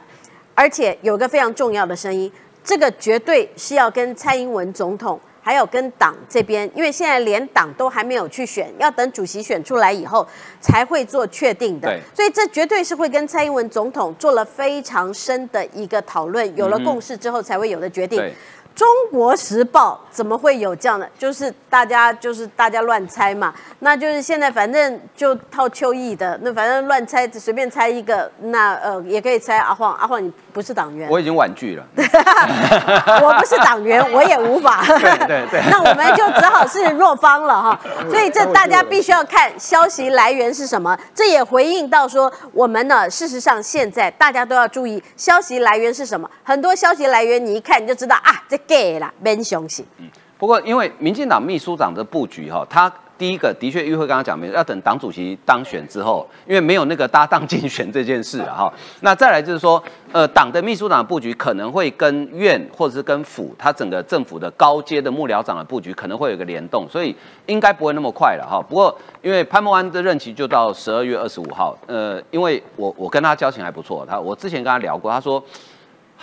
[0.56, 2.32] 而且有个非常重要的声音，
[2.64, 10.26] 这个绝对是要跟蔡英文总统，还有跟党这边，因为现在连党都还没有去选，要等主席选出来以后
[10.62, 12.00] 才会做确定的。
[12.14, 18.34] 所以这绝对是会跟蔡英文总统做了非常深的一个讨论，有了共识之后才会有的决定。
[18.76, 21.08] 中国时报怎么会有这样的？
[21.18, 31.86] 就是大家就是大家乱猜嘛，那就是现在反正就套秋意的，那反正乱猜，随便猜一个，那呃也可以猜阿晃，阿晃你不是党员，我已经婉拒了，
[33.22, 48.60] 我不是党员，我也无法，对对对， 那我们就只好是弱方了哈，所以这大家必须要看消息来源是什么，这也回应到说我们呢，事实上现在大家都要注意消息来源是什么，很多消息来源你一看你就知道啊这。
[48.68, 49.86] 给啦，免相信。
[50.00, 52.92] 嗯，不过因为民进党秘书长的布局哈，他。
[53.16, 58.74] 第一个的确，玉慧刚刚讲没，要等党主席当选之后，因为没有那个搭档竞选这件事啊哈。
[59.02, 68.60] 那再来就是说，呃，党的秘书长布局可能会跟院或者是跟府，他整个政府的高阶的幕僚长的布局可能会有个联动，所以应该不会那么快了哈。
[68.68, 75.42] 不过因为潘孟安的任期就到十二月二十五号，呃，因为我我跟他交情还不错，他我之前跟他聊过，他说。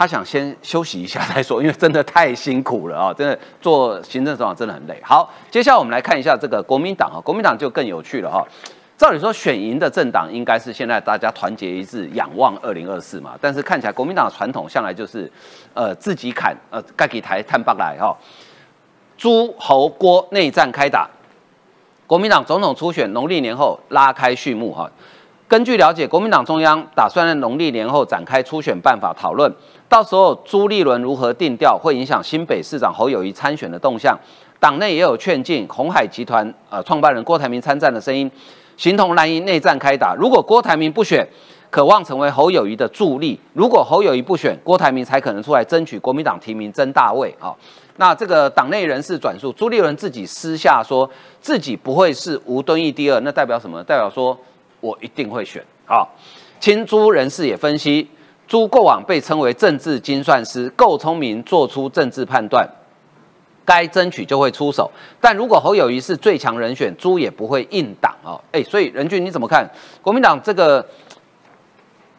[0.01, 3.13] 他想先休息一下再说，因为真的太辛苦了啊！
[3.13, 4.99] 真的做行政首长真的很累。
[5.05, 8.43] 好，接下来我们来看一下这个国民党啊，国民党就更有趣了哈。
[8.97, 13.37] 照理说，选赢的政党应该是现在大家团结一致，仰望二零二四嘛。
[13.43, 15.31] 但是看起来国民党的传统向来就是，
[15.75, 18.17] 呃，自己砍，呃，盖给台探 bắc 来哈。
[19.19, 21.07] 诸侯郭内战开打，
[22.07, 24.91] 国民党总统初选农历年后拉开序幕哈。
[25.47, 29.53] 根据了解，国民党中央打算在农历年后展开初选办法讨论。
[29.91, 34.17] 到时候朱立伦如何定调，会影响新北市长侯友谊参选的动向。
[34.61, 38.31] 党内也有劝进红海集团呃创办人郭台铭参战的声音，
[38.77, 40.15] 形同蓝营内战开打。
[40.15, 41.27] 如果郭台铭不选，
[41.71, 47.53] 渴望成为侯友谊的助力；如果侯友谊不选，郭台铭才可能出来争取国民党提名争大位啊。
[47.97, 53.83] 那这个党内人士转述，朱立伦自己私下说自己不会是吴敦义第二，那代表什么？
[53.83, 54.39] 代表说
[54.81, 56.07] 我一定会选啊。
[56.61, 58.09] 亲朱人士也分析。
[58.51, 62.69] 朱过往被称为政治精算师，够聪明，做出政治判断，
[63.65, 64.91] 该争取就会出手。
[65.21, 68.41] 但如果侯友谊是最强人选，朱也不会硬挡哦。
[68.51, 69.71] 哎，所以任俊你怎么看？
[70.03, 70.85] 国民党这个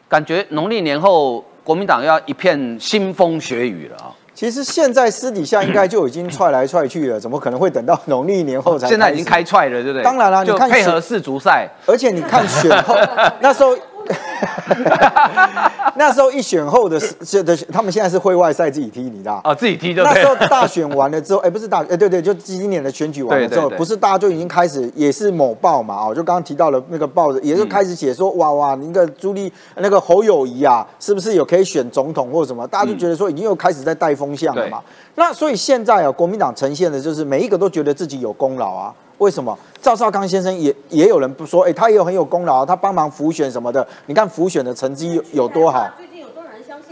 [0.08, 4.16] 感觉，农历年后国民党要一片腥风血雨了啊！
[4.32, 8.88] 其实现在私底下应该就已经踹来踹去了，怎么可能会等到农历年后才？
[8.88, 10.02] 现在已经开踹了，对不对？
[10.02, 12.96] 当然了，你看配合世足赛，而且你看选后
[13.42, 13.76] 那时候。
[15.96, 32.66] 那时候一选后的是的，他们现在是会外赛自己踢，你知道啊，自己踢就那时候大选完了之后， 哎，不是大，哎，对对，就今年的选举完了之后，不是大家就已经开始，也是某报嘛，哦，就刚刚提到了那个报，也就开始写说，哇哇，那个朱立那个侯友谊啊，是不是有可以选总统或者什么？
[32.66, 34.80] 大家就觉得说，已经又开始在带风向了嘛。
[35.14, 38.94] 那所以现在啊，国民党呈现的就是每一个都觉得自己有功劳啊。
[39.22, 41.62] 为什么赵少康先生也也有人不说？
[41.62, 43.86] 哎，他也有很有功劳，他帮忙辅选什么的。
[44.06, 45.88] 你看辅选的成绩有多好。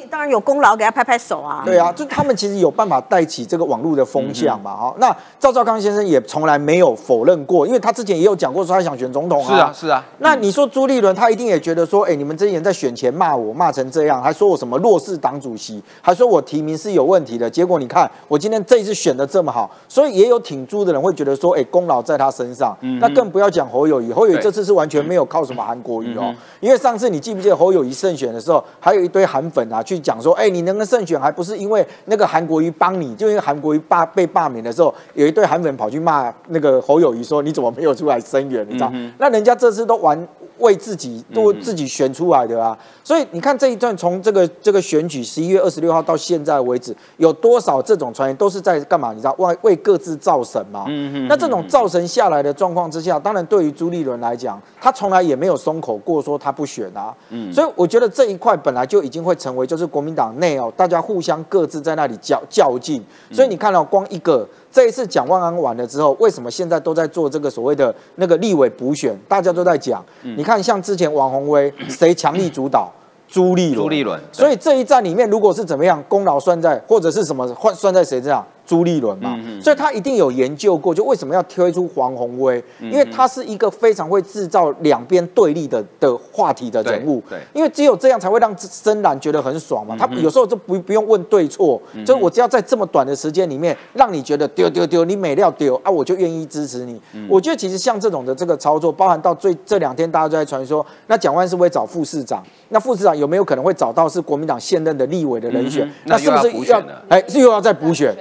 [0.08, 1.62] 当然有功劳，给他拍拍手啊！
[1.64, 4.76] 对啊，就他们其实有办法带起这个网络的风向嘛。
[4.76, 9.54] 哈，那赵少康先生也从来没有否认过，因为他之前也有讲过说他想选总统啊。
[9.54, 10.04] 是啊，是啊。
[10.18, 17.48] 那你说朱立伦，他一定也觉得说，哎，你们这些人在选前骂我，骂成这样，还说我什么弱势党主席，还说我提名是有问题的。
[17.48, 22.76] 结果你看，我今天这一次选的这么好，所以也有挺朱的人会觉得说，哎，功劳在他身上。
[22.80, 30.80] 嗯那更不要讲侯友谊，侯友谊这次是完全没有靠什么韩国瑜哦，因为上次你记不记得侯友谊胜选的时候，还有一堆韩粉啊去讲说，哎，你能够。
[30.90, 38.90] 胜选还不是因为那个韩国瑜帮你，就因为韩国瑜罢被罢免的时候，有一对韩粉跑去骂那个侯友谊说：“你怎么没有出来声援？”你知道？
[39.18, 40.18] 那人家这次都玩。
[40.60, 49.12] 为自己都自己选出来的啊，所以你看这一段从这个这个选举十一月二十六号到现在为止，有多少这种传言都是在干嘛？
[49.12, 50.84] 你知道为为各自造神嘛？
[50.88, 51.28] 嗯嗯。
[51.28, 57.14] 那这种造神下来的状况之下，当然对于朱立伦来讲，他从来也没有松口过说他不选啊。
[57.30, 57.52] 嗯。
[57.52, 63.02] 所以我觉得这一块本来就已经会成为就是国民党内哦，大家互相各自在那里较较劲。
[63.32, 64.48] 所以你看到光一个。
[64.72, 69.18] 这一次蒋万安完了之后，为什么现在都在做这个所谓的那个立委补选？
[69.28, 72.90] 大家都在讲，你看像之前王宏威谁强力主导？
[73.26, 73.76] 朱立伦。
[73.76, 74.20] 朱立伦。
[74.32, 78.44] 所以这一战里面，如果是怎么样，功劳算在或者是什么换算在谁这样？
[78.70, 82.62] 朱立伦嘛，所以他一定有研究过，就为什么要推出黄宏威？
[82.80, 87.20] 因为他是一个非常会制造两边对立的的话题的人物。
[87.28, 89.96] 对，因为只有这样才会让深蓝觉得很爽嘛。
[89.98, 97.00] 他有时候就不不用问对错，就我只要在这么短的时间里面让你觉得丢丢丢，你美料丢啊，我就愿意支持你。
[97.28, 105.90] 我觉得其实像这种的这个操作，包含到最这两天大家都在传说，那蒋万是会找副市长，那副市长有没有可能会找到是国民党现任的立委的人选？
[106.04, 108.14] 那是不是要哎是又要再补选？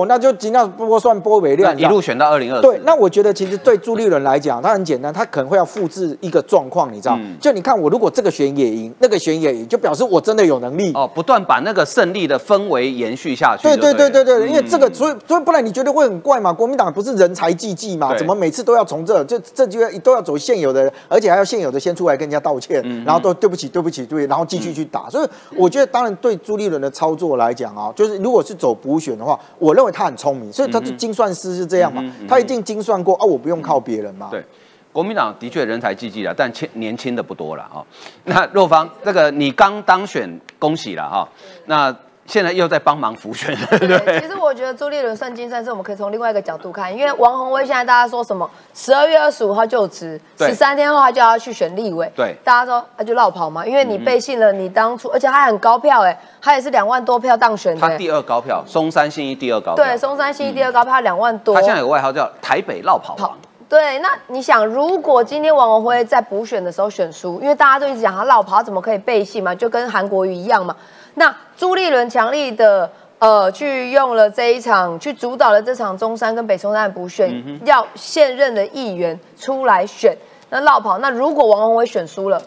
[0.00, 2.60] 哦，那就尽量不算波为量，一路选到二零二。
[2.60, 7.18] 对，那我觉得其实对朱立伦来讲，他很简单，他可能会要复制一个状况，你知道？
[7.40, 13.62] 就你看我如果这个选也赢，那个选也赢，就表示我真的有能力哦，不断把那个胜利的氛围延续下去。
[13.62, 16.52] 对对对对对，因为这个，所以所以不然你觉得会很怪嘛？
[16.52, 18.16] 国民党不是人才济济嘛？
[18.16, 25.08] 怎么每次都要从这这这就要都要走现有的，而且还要现有的先出来跟人家道歉，然后都对不起对不起对，然后继续去打。
[25.10, 30.92] 所以我觉得，当然对朱立伦的操作来讲啊，就是如果是走补选的话，我认为他很聪明，所以他就。
[31.02, 32.04] 精算师是这样嘛？
[32.28, 33.24] 他一定精算过啊！
[33.24, 34.28] 我不用靠别人嘛。
[34.30, 34.44] 对，
[34.92, 37.84] 国民党的确人才济济了，但青年轻的不多了哈。
[38.24, 41.28] 那若芳，这个你刚当选，恭喜了哈。
[41.64, 41.92] 那
[42.24, 63.36] 现在又在帮忙浮选，对，其实我觉得朱立伦算金算是我们可以从另外一个角度看，因为王宏威现在大家说什么，十二月二十五号就职，十三天后他就要去选立委，对，大家说他就绕跑嘛，因为你背信了你当初，而且他很高票哎，他也是两万多票当选的，他第二高票，松山新一第二高票，对，松山新一第二高票两万多，他现在有个外号叫台北绕跑王。
[63.68, 69.54] 对，那你想，如果今天王宏辉在补选的时候选输，因为大家都一直讲他绕跑，怎么可以背信嘛？
[69.54, 70.76] 就跟韩国瑜一样嘛。
[71.14, 77.32] 那朱立伦强力的呃，去用了这一场，去主导了这场中山跟北松山的补选，
[77.64, 80.12] 要现任的议员出来选，
[80.50, 80.98] 那绕跑。
[80.98, 82.42] 那如果王宏伟选输了，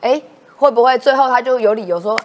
[0.00, 0.22] 哎，
[0.56, 2.18] 会不会最后他就有理由说，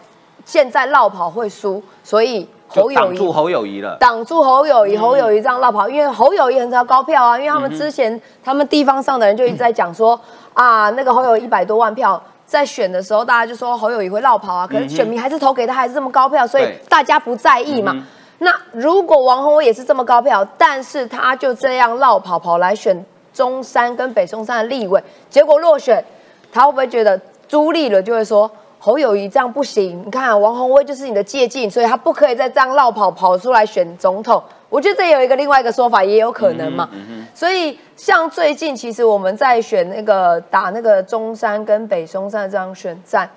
[0.46, 2.48] 现在绕跑会输，所以？
[2.68, 10.20] 侯友挡住侯友谊了，挡住侯友谊，侯友谊这样绕跑，因为侯友谊很少高票啊，因为他们之前他们地方上的人就一直在讲说
[10.54, 17.96] 啊，那个侯友一百多万票，在选的时候大家就说侯友谊会绕跑啊，可是选民还是投给他，还是这么高票，所以大家不在意嘛。
[18.40, 26.04] 那如果王宏威也是这么高票，但是他就这样绕跑跑来选中山跟北中山的立委，结果落选，
[26.52, 28.50] 他会不会觉得朱立伦就会说？
[28.86, 34.40] 侯友谊这样不行，你看王宏威就是你的借镜，所以他不可以再这样绕跑跑出来选总统。
[34.70, 36.88] 我觉得这有一个另外一个说法，也有可能嘛。
[37.34, 43.28] 所以像最近其实我们在选那个打那个中山跟北松山的这样选战，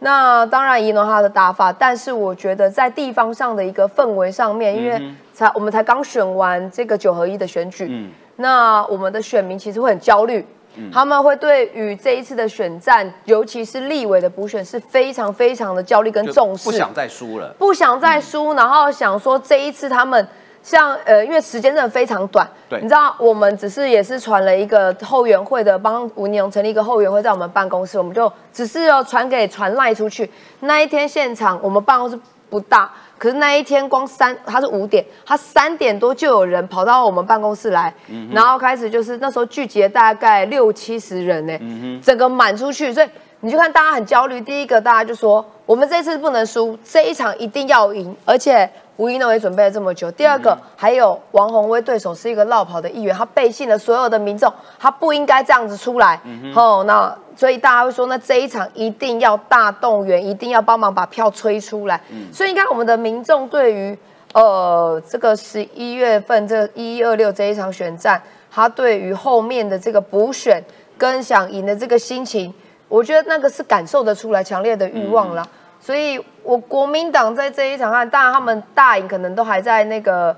[0.00, 5.00] 那当然赢了他的打法，但是我觉得在地方上的一个氛围上面，因为
[5.32, 10.46] 才我们才刚选完这个九合一的选举，那我们的选民其实会很焦虑。
[10.92, 20.26] 他们会对于这一次的选战，尤其是立委的补选，是非常非常的焦虑跟重视，不想再输了，不想再输，然后想说这一次他们
[20.62, 30.30] 像呃，因为时间真的非常短，对，你知道我们只是也是传了一个后援会的，帮吴宁荣成立一个后援会，在我们办公室，我们就只是要传给传赖出去。
[30.60, 32.90] 那一天现场我们办公室不大。
[33.20, 37.94] 可是那一天光三，他是五点，他三点多就有人跑到我们办公室来，
[38.32, 43.08] 然后开始就是那时候聚集了大概六七十人呢，整个满出去，所以
[43.40, 44.40] 你就看大家很焦虑。
[44.40, 48.68] 第一个大家就说，我们这次不能输，这一场一定要赢，而且。
[48.96, 50.12] 吴怡农也准备了这么久。
[50.12, 56.20] 第二个，还有王宏威对手是一个绕跑的议员，他背信了所有的民众，他不应该这样子出来。
[56.54, 61.98] 哦，那所以大家会说，那这一场一定要大动员，一定要帮忙把票吹出来。
[62.30, 63.98] 所以应该我们的民众对于
[64.34, 70.62] 呃这个十一月份这一一二六这一场选战，他对于后面的这个补选
[70.98, 72.52] 跟想赢的这个心情，
[72.88, 75.42] 我觉得那个是感受得出来强烈的欲望了。
[75.80, 80.36] 所以，我国民党在这一场看，当然他们大赢，可能都还在那个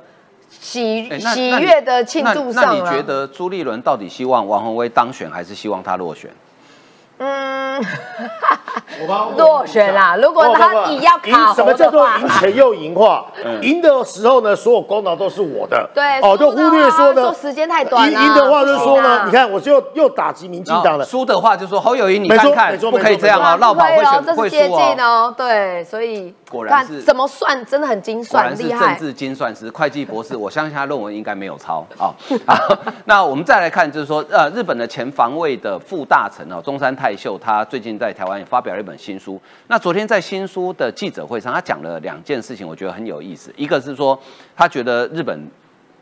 [0.49, 6.31] 喜喜悦的庆祝上那你觉得朱立伦到底希望王宏威当选，还是希望他落选？
[7.25, 7.85] 嗯，
[9.37, 10.17] 落选啦！
[10.21, 13.27] 如果他你要卡什么叫做赢钱又赢话？
[13.61, 15.89] 赢的时候呢，所有功劳都是我的。
[15.95, 18.11] 对，哦，就忽略说呢，时间太短。
[18.11, 21.05] 赢赢的话就是说呢，你看，我就又打击民进党了。
[21.05, 25.33] 输的话就说侯友谊，你看看，不可以这样啊，绕跑会选会输哦。
[25.37, 28.97] 对，所以果然是怎么算，真的很精算，厉害。
[28.97, 32.11] 政治精算师、会计博士，我相信他论文应该没有抄啊。
[32.47, 37.12] 好， 那我们再来看，就是说，呃，日本的前防卫的副大臣哦，中山泰。
[37.18, 39.40] 秀他最近在台湾也发表了一本新书。
[39.68, 43.52] 那昨天在新书的记者会上，他讲了两件事情，我觉得很有意思。
[43.58, 44.20] 一个是说，
[44.56, 45.50] 他觉得日本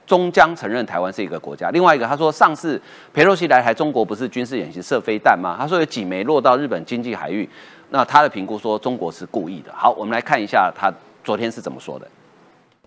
[0.05, 2.81] 终将承认台湾是一个国家；另外一个，他说上次
[3.13, 5.55] 佩洛西来台，中国不是军事演习射飞弹吗？
[5.59, 7.49] 他说有几枚落到日本经济海域。
[7.89, 9.71] 那他的评估说，中国是故意的。
[9.73, 10.91] 好，我们来看一下他
[11.23, 12.07] 昨天是怎么说的。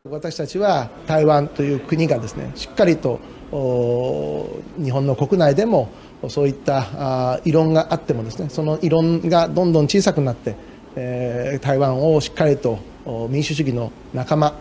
[0.09, 3.19] 私たちは台湾という国がですね、しっかりと
[4.81, 5.89] 日本の国内でも
[6.30, 10.56] そういった異論があってもですねその異論がどんどん小さくなって、
[10.96, 12.80] え、台湾をしっかりと
[13.30, 14.54] 民主主義の仲間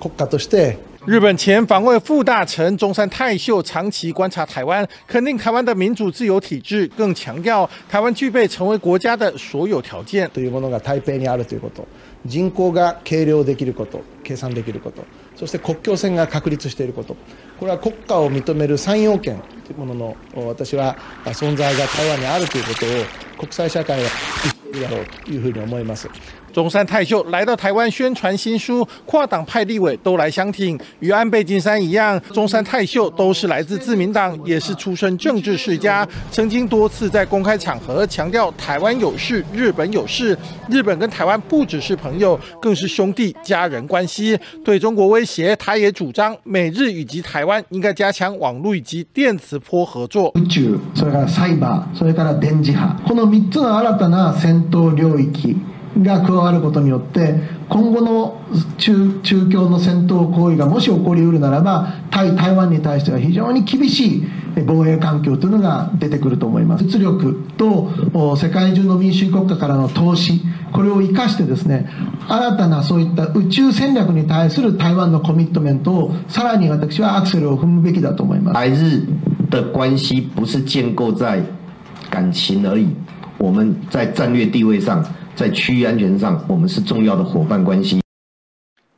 [0.00, 10.28] 国家として日本前防卫副大臣中山泰秀长期观察台湾，肯定台湾的民主自由体制，更强调台湾具备成为国家的所有条件。
[10.30, 11.86] というものが台北にあるということ、
[12.24, 15.04] 人口が計量できること、計算できること、
[15.36, 17.16] そして国境線が確立していること、
[17.58, 24.10] これは国家を認める3要件というものの私は存在が台湾にあるということを国際社会は
[24.42, 26.08] 言っているだろうというふうに思います。
[26.55, 30.77] 中山泰秀来到台湾宣传新书，跨党派立委都来相挺。
[30.99, 40.37] 与安倍晋三一样，中山泰秀都是来自自民党，也是出身政治世家，曾经多次在公开场合强调台湾有事，日本有事，
[40.69, 44.37] 日本跟台湾不只是朋友，更是兄弟家人关系。
[44.65, 50.33] 对中国威胁，他也主张美日以及台湾应该加强网络以及电磁波合作。
[50.35, 55.55] 宇宙、それからサイバー、それから電磁波、この三つの新たな戦闘領域。
[56.02, 57.34] が加わることによって
[57.68, 58.40] 今後の
[58.78, 64.26] 中中共の戦闘行為がもし起こりうるならば対台湾に対しては非常に厳しい
[64.66, 66.84] 防衛環境というのが出てくると思います。
[66.84, 70.42] 物力と世界中の民主主義国家からの投資
[70.72, 71.88] これを生かしてですね
[72.28, 78.54] 新たなそういった宇宙戦略に対する台湾のコミットメントをさらに私はアクセルを踏むべきだと思います。
[78.54, 79.06] 台日
[79.50, 81.42] 的关系不是建构在
[82.10, 82.88] 感情而已。
[83.38, 85.04] 我们在战略地位上
[85.36, 88.00] 在区域安全上，我们是重要的伙伴关系。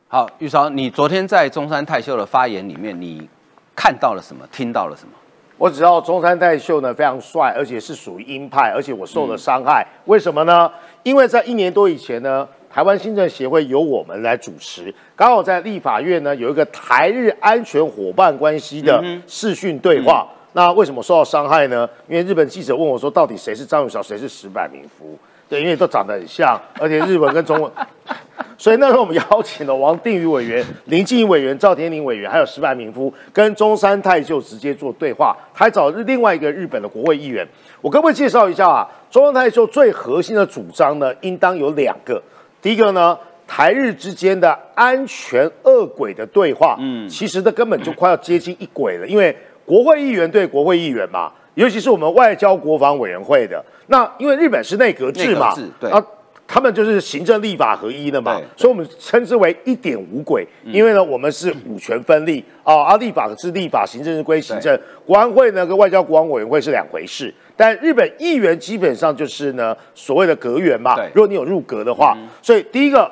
[0.07, 3.29] 好，玉超，你昨天在中山泰秀的发言里面，你
[3.75, 4.47] 看到了什么？
[4.53, 5.11] 听到了什么？
[5.57, 9.85] 我只知道中山泰秀呢非常帅，而且是属于鹰派，而且我受了伤害。
[10.05, 10.71] 为什么呢？
[11.03, 20.25] 因为在一年多以前呢，台湾新政协会由我们来主持，刚好在立法院呢有一个台日安全伙伴关系的视讯对话。
[20.53, 21.89] 那为什么受到伤害呢？
[22.07, 25.19] 因为日本记者问我说，到底谁是张雨韶，谁是石柏明夫？
[25.49, 27.73] 对，因为都长得很像， 而且日文跟中文，
[28.59, 37.47] 所以那时候我们邀请了王定宇委员、林静怡委员、赵天林委员，还有石柏明夫跟中山泰秀直接做对话，还找另外一个日本的国会议员。
[37.81, 38.87] 我可不可以介绍一下啊？
[39.11, 42.23] 中山泰秀最核心的主张呢，应当有两个。
[42.61, 49.35] 第一个呢，台日之间的安全恶鬼的对话，嗯，其实这根本就快要接近一轨了，因为
[49.65, 51.33] 国会议员对国会议员嘛。
[51.59, 53.63] 尤其是我们外交国防委员会的。
[53.89, 55.91] 那，因为日本是内阁制嘛，对。
[55.91, 56.01] 啊，
[56.47, 60.47] 他们就是行政立法合一的嘛，所以我们称之为一点五轨。
[60.65, 67.35] 因为呢，我们是五权分立啊，啊立法是立法，行政是归行政，国安会呢跟外交国防委员会是两回事。
[67.57, 73.11] 但日本议员基本上就是呢所谓的阁员嘛，如果你有入阁的话，所以第一个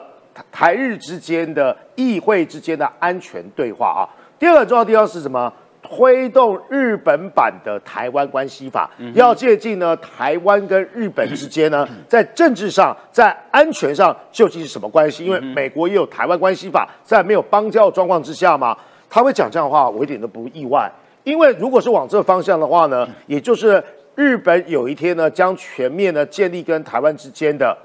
[0.53, 4.07] 台日之间的议会之间的安全对话啊，
[4.39, 5.53] 第二个重要地方是什么？
[5.89, 15.25] 推动日本版的台湾关系法，要借鉴呢台湾跟日本之间呢， 在政治上、在安全上究竟是什么关系？
[15.25, 18.77] 因为美国也有台湾关系法，在没有邦交状况之下嘛，
[19.09, 20.91] 他会讲这样的话，我一点都不意外。
[21.25, 23.83] 因为如果是往这个方向的话呢，也就是
[24.15, 27.77] 日本有一天呢，将全面呢建立跟台湾之间的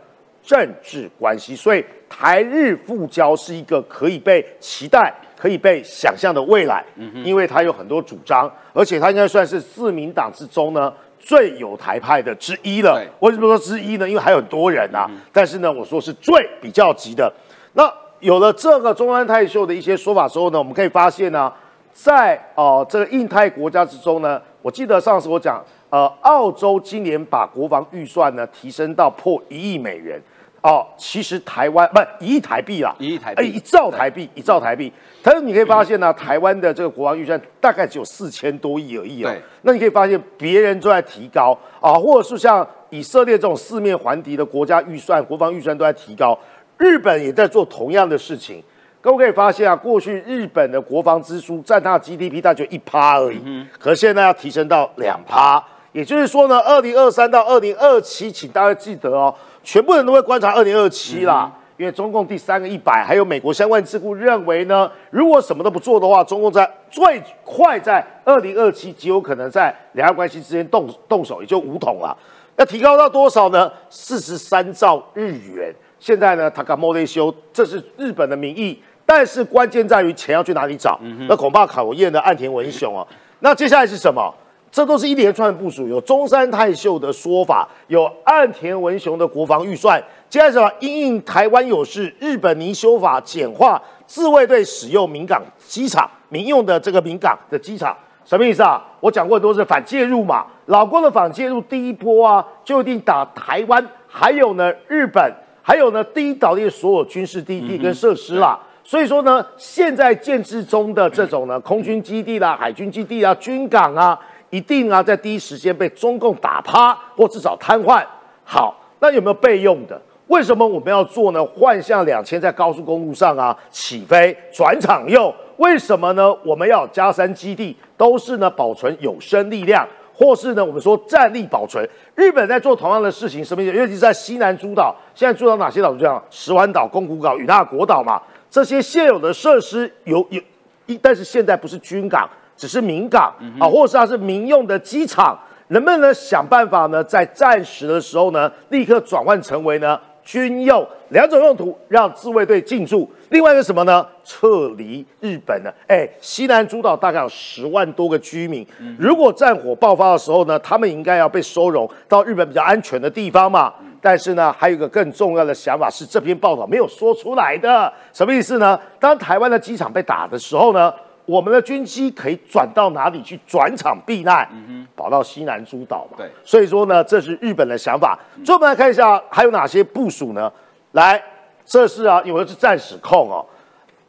[0.43, 5.14] 政治关系，所以台日复交是一个可以被期待。
[5.42, 6.86] 可以被想象的未来，
[7.24, 13.04] 因为他有很多主张，而且他应该算是自民党之中呢最有台派的之一了。
[13.22, 14.08] 为什么说之一呢？
[14.08, 17.34] 因为还有很多人啊，但是呢，我说是最比较急的。
[17.74, 21.52] 那有了这个中安泰秀的一些说法之后呢，我们可以发现呢，
[21.92, 30.22] 在哦这个印太国家之中呢，我记得上次我讲，呃，澳洲今年把国防预算呢提升到破一亿美元。
[30.62, 34.93] 哦，其实台湾不一亿台币啦，一亿台币，一兆台币，一兆台币。
[35.24, 39.36] 但是你可以发现呢，台湾的这个国防预算大概只有四千多亿而已哦。
[39.64, 46.38] 那你可以发现别人都在提高啊，或者是像以色列这种四面环敌的国家预算，国防预算都在提高。
[46.78, 48.64] 日本也在做同样的事情。
[49.01, 55.64] 各位可以发现啊，过去日本的国防支出占它的 GDP 大概就一趴而已，可现在要提升到两趴。
[55.91, 59.34] 也就是说呢，二零二三到二零二七，请大家记得哦。
[59.64, 72.16] 全部人都会观察二零二七啦，因为中共第三个一百，还有美国相关智库认为呢，如果什么都不做的话，中共在最快在二零二七极有可能在两岸关系之间动动手，也就五统了。
[72.57, 73.72] 要提高到多少呢？
[73.89, 75.74] 四十三兆日元。
[75.99, 80.99] 现在呢，他搞莫内修，这是日本的民意，但是关键在于钱要去哪里找。
[81.28, 83.07] 那恐怕考验的岸田文雄啊。
[83.39, 84.34] 那接下来是什么？
[84.72, 90.01] 这都是一连串的部署，有中山泰秀的说法，有岸田文雄的国防预算。
[90.30, 97.93] 接着，因应台湾有事，日本拟修法简化自卫队使用民港机场民用的这个民港的机场，
[98.24, 98.82] 什么意思啊？
[99.01, 100.45] 我讲过都是反介入嘛。
[100.67, 105.22] 老郭的反介入第一波啊，就一定打台湾，还有呢日本，
[105.61, 108.57] 还有呢第一岛链所有军事基地跟设施啦。
[108.86, 114.17] 所以说呢，现在建制中的这种呢空军基地啦、海军基地啊、军港啊。
[114.52, 118.06] 一定啊，在第一时间被中共打趴，或至少瘫痪。
[118.43, 119.99] 好，那有没有备用的？
[120.28, 121.43] 为什么我们要做呢？
[121.43, 125.34] 幻象两千在高速公路上啊起飞转场用？
[125.58, 126.34] 为什么呢？
[126.45, 131.88] 我们要加山基地，都是呢保存有生力量，或是呢我们说战力保存。
[132.16, 133.78] 日本在做同样的事情，什么意思？
[133.78, 135.93] 尤其是在西南诸岛，现在诸岛哪些岛？
[135.95, 140.41] 这样，石湾岛、宫古岛、与那国岛嘛，这些现有的设施有有
[140.88, 142.30] 一，但是现在不是军港。
[142.62, 145.36] 只是民港啊，或者是它是民用的机场，
[145.70, 147.03] 能不能想办法呢？
[147.03, 153.09] 在战时的时候呢，立刻转换成为呢军用两种用途，让自卫队进驻。
[153.30, 154.05] 另外一个什么呢？
[154.24, 155.72] 撤离日本呢？
[155.88, 158.64] 哎，西南诸岛大概有十万多个居民，
[158.99, 163.74] 如果战火爆发的时候呢，他们应该要被收容到日本比较安全的地方嘛。
[164.03, 168.80] 但是呢，还有一个更重要的想法是这篇报道没有说出来的，什么意思呢？
[168.99, 170.93] 当台湾的机场被打的时候呢，
[171.26, 174.47] 我们的军机可以转到哪里去转场避难？
[174.51, 176.17] 嗯跑到西南诸岛嘛。
[176.17, 178.19] 对所以说呢，这是日本的想法。
[178.43, 180.51] 最后我们来看一下还有哪些部署呢？
[180.91, 181.22] 来，
[181.65, 183.45] 这是啊，因为是战史控哦。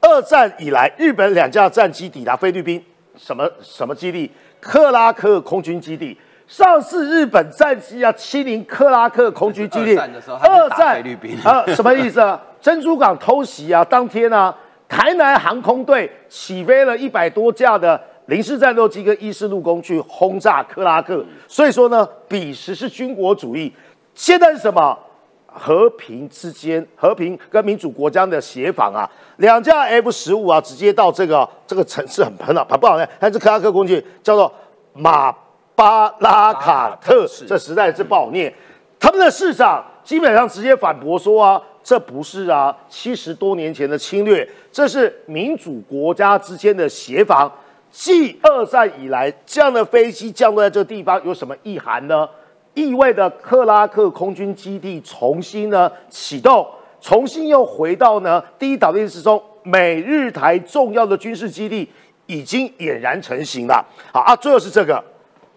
[0.01, 2.85] 二战以来，日本两架战机抵达菲律宾，
[3.17, 4.31] 什么什么基地？
[4.61, 6.19] 克拉克空军基地。
[6.49, 12.39] 上次日本战机啊欺凌克拉克空军基地，二战的时候二战菲律宾啊，什么意思啊？
[12.61, 14.55] 珍珠港偷袭啊，当天呢、
[14.93, 23.73] 台南航空队起飞了一百多架的零式战斗机跟伊式陆攻去轰炸克拉克，所以说呢，彼时是军国主义，
[24.15, 24.99] 现在是什么？
[25.47, 34.53] 和平之间，和平跟民主国家的协防啊，两架 F 十五啊，直接到这个这个城市很很好，很不好看，但是克拉克空军叫做
[34.93, 35.35] 马
[35.75, 38.53] 巴拉卡特，这实在是不好念。
[39.01, 47.51] 他们的市长基本上直接反驳说啊，这不是啊，七十多年前的侵略，这是民主国家之间的协防。
[47.91, 52.27] 继二战以来，这样的飞机降落在这个地方有什么意涵呢？
[52.73, 56.67] 意味着克拉克空军基地重新呢启动，
[57.03, 61.87] 重新又回到呢第一岛链之中，美日台重要的军事基地
[62.25, 63.85] 已经俨然成型了。
[64.11, 64.97] 好啊，最后是这个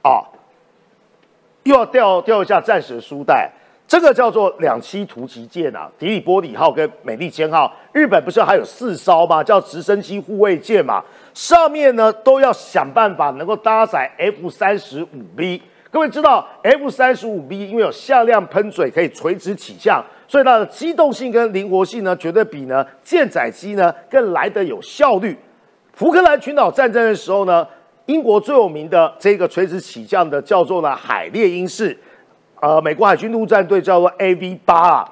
[0.01, 0.19] 啊，
[1.63, 3.49] 又要掉掉一下战史的书袋。
[3.87, 9.43] 这个叫做两栖突击舰啊，迪里波里号跟美利坚号，日本不是还有四艘吗？
[9.43, 11.03] 叫直升机护卫舰嘛，
[11.35, 15.61] 上面呢都要想办法能够搭载 F 三十五 B。
[15.91, 25.37] 各位知道 F 三十五 B 因为有向量喷嘴可以垂直起降，所以它的机动性跟灵活性呢，绝对比呢舰载机呢更来得有效率。
[25.93, 27.65] 福克兰群岛战争的时候呢，
[28.07, 31.97] 英国最有名的这个垂直起降的叫做呢海猎鹰式，
[32.61, 35.09] 呃，美国海军陆战队叫做 AV 八啊，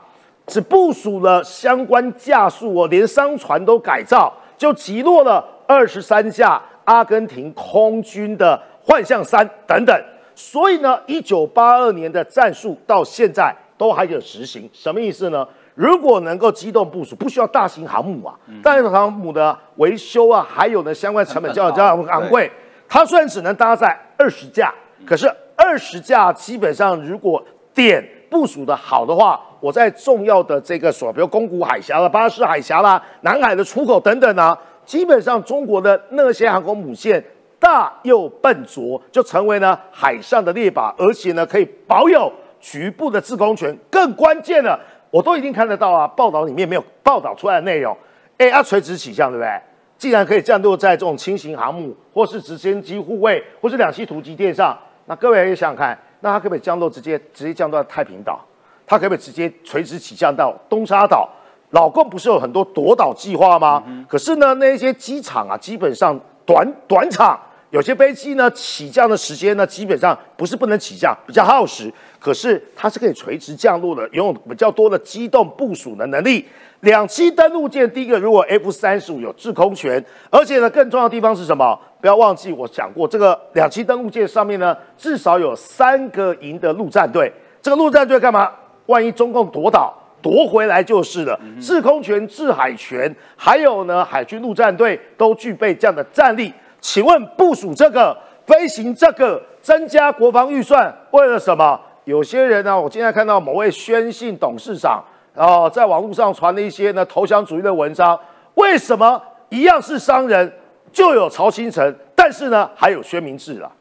[0.47, 9.95] 只部署了相关架数哦，连商船都改造，就击落了二十三架阿根廷空军的幻象三等等。
[10.35, 15.47] 所以呢，一九八二年的战术到现在都还有执行，什么意思呢？
[15.75, 22.51] 如果能够机动部署，不需要大型航母啊，大型航母的维修啊，还有呢相关成本较较昂贵。
[22.87, 24.73] 它虽然只能搭载二十架，
[25.05, 27.43] 可是二十架基本上如果
[27.73, 37.23] 点部署的好的话，我在重要的这个所，比如宫古海峡啦、巴士海峡啦、南海的出口等等啊，基本上中国的那些航空母舰。
[37.59, 42.29] 大又笨拙，就成为呢海上的猎靶，而且呢可以保有
[42.59, 43.73] 局部的制空权。
[43.89, 44.77] 更关键的，
[45.09, 47.95] 我都已经看得到啊，报道里面没有报道出来的内容。
[48.37, 49.49] 哎，要垂直起降，对不对？
[49.97, 58.39] 既然可以降落在这种轻型航母，或是直升机护卫，或是两栖突击舰上，那各位也想想看，那它可不可以降落直接直接降落在太平岛？
[58.85, 61.29] 它可不可以直接垂直起降到东沙岛？
[61.71, 63.83] 老共不是有很多夺岛计划吗？
[64.07, 67.39] 可是呢，那些机场啊，基本上短短场。
[67.71, 76.47] 有些飞机呢，起降的时间呢，基本上不是不能起降，比较耗时，可是它是可以垂直降落的，拥有比较多的机动部署的能力。
[76.83, 81.79] 两栖登陆舰，第一个，如果 F 三十五有制空权，而且呢，更重要的地方是什么？
[82.01, 87.31] 不要忘记我讲过，这个两栖登陆舰上面呢，至少有三个营的陆战队。
[87.61, 88.51] 这个陆战队干嘛？
[88.87, 91.39] 万一中共夺岛，夺回来就是了。
[91.61, 96.53] 制空权、制海权，还有呢，海军陆战队都具备这样的战力。
[96.81, 101.79] 请问部署这个、飞行这个、增加国防预算，为了什么？
[102.03, 105.01] 有些人呢，我今天看到某位宣信董事长，
[105.35, 108.19] 哦在网络上传了一些呢投降主义的文章。
[108.55, 110.51] 为什么一样是商人，
[110.91, 113.71] 就有曹新成，但是呢还有薛明志啊？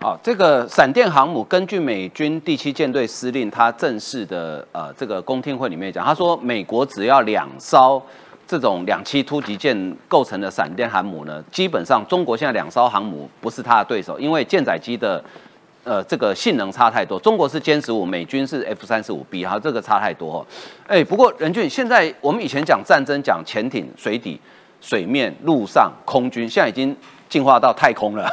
[0.00, 8.02] 好，这个闪电航母根据美军第七舰队司令他正式的呃这个公听会里面讲，他说美国只要两艘。
[8.44, 15.22] 这种两栖突击舰构成的闪电航母呢，基本上中国现在两艘航母不是他的对手，因为舰载机的
[15.84, 17.18] 呃这个性能差太多。
[17.18, 20.46] 中国是歼十五，美军是 F 三十五 B，哈，这个差太多。
[20.86, 24.40] 哎，不过任俊，现在我们以前讲战争讲潜艇、水底、
[24.80, 26.96] 水面、陆上、空军，现在已经
[27.28, 28.28] 进化到太空了。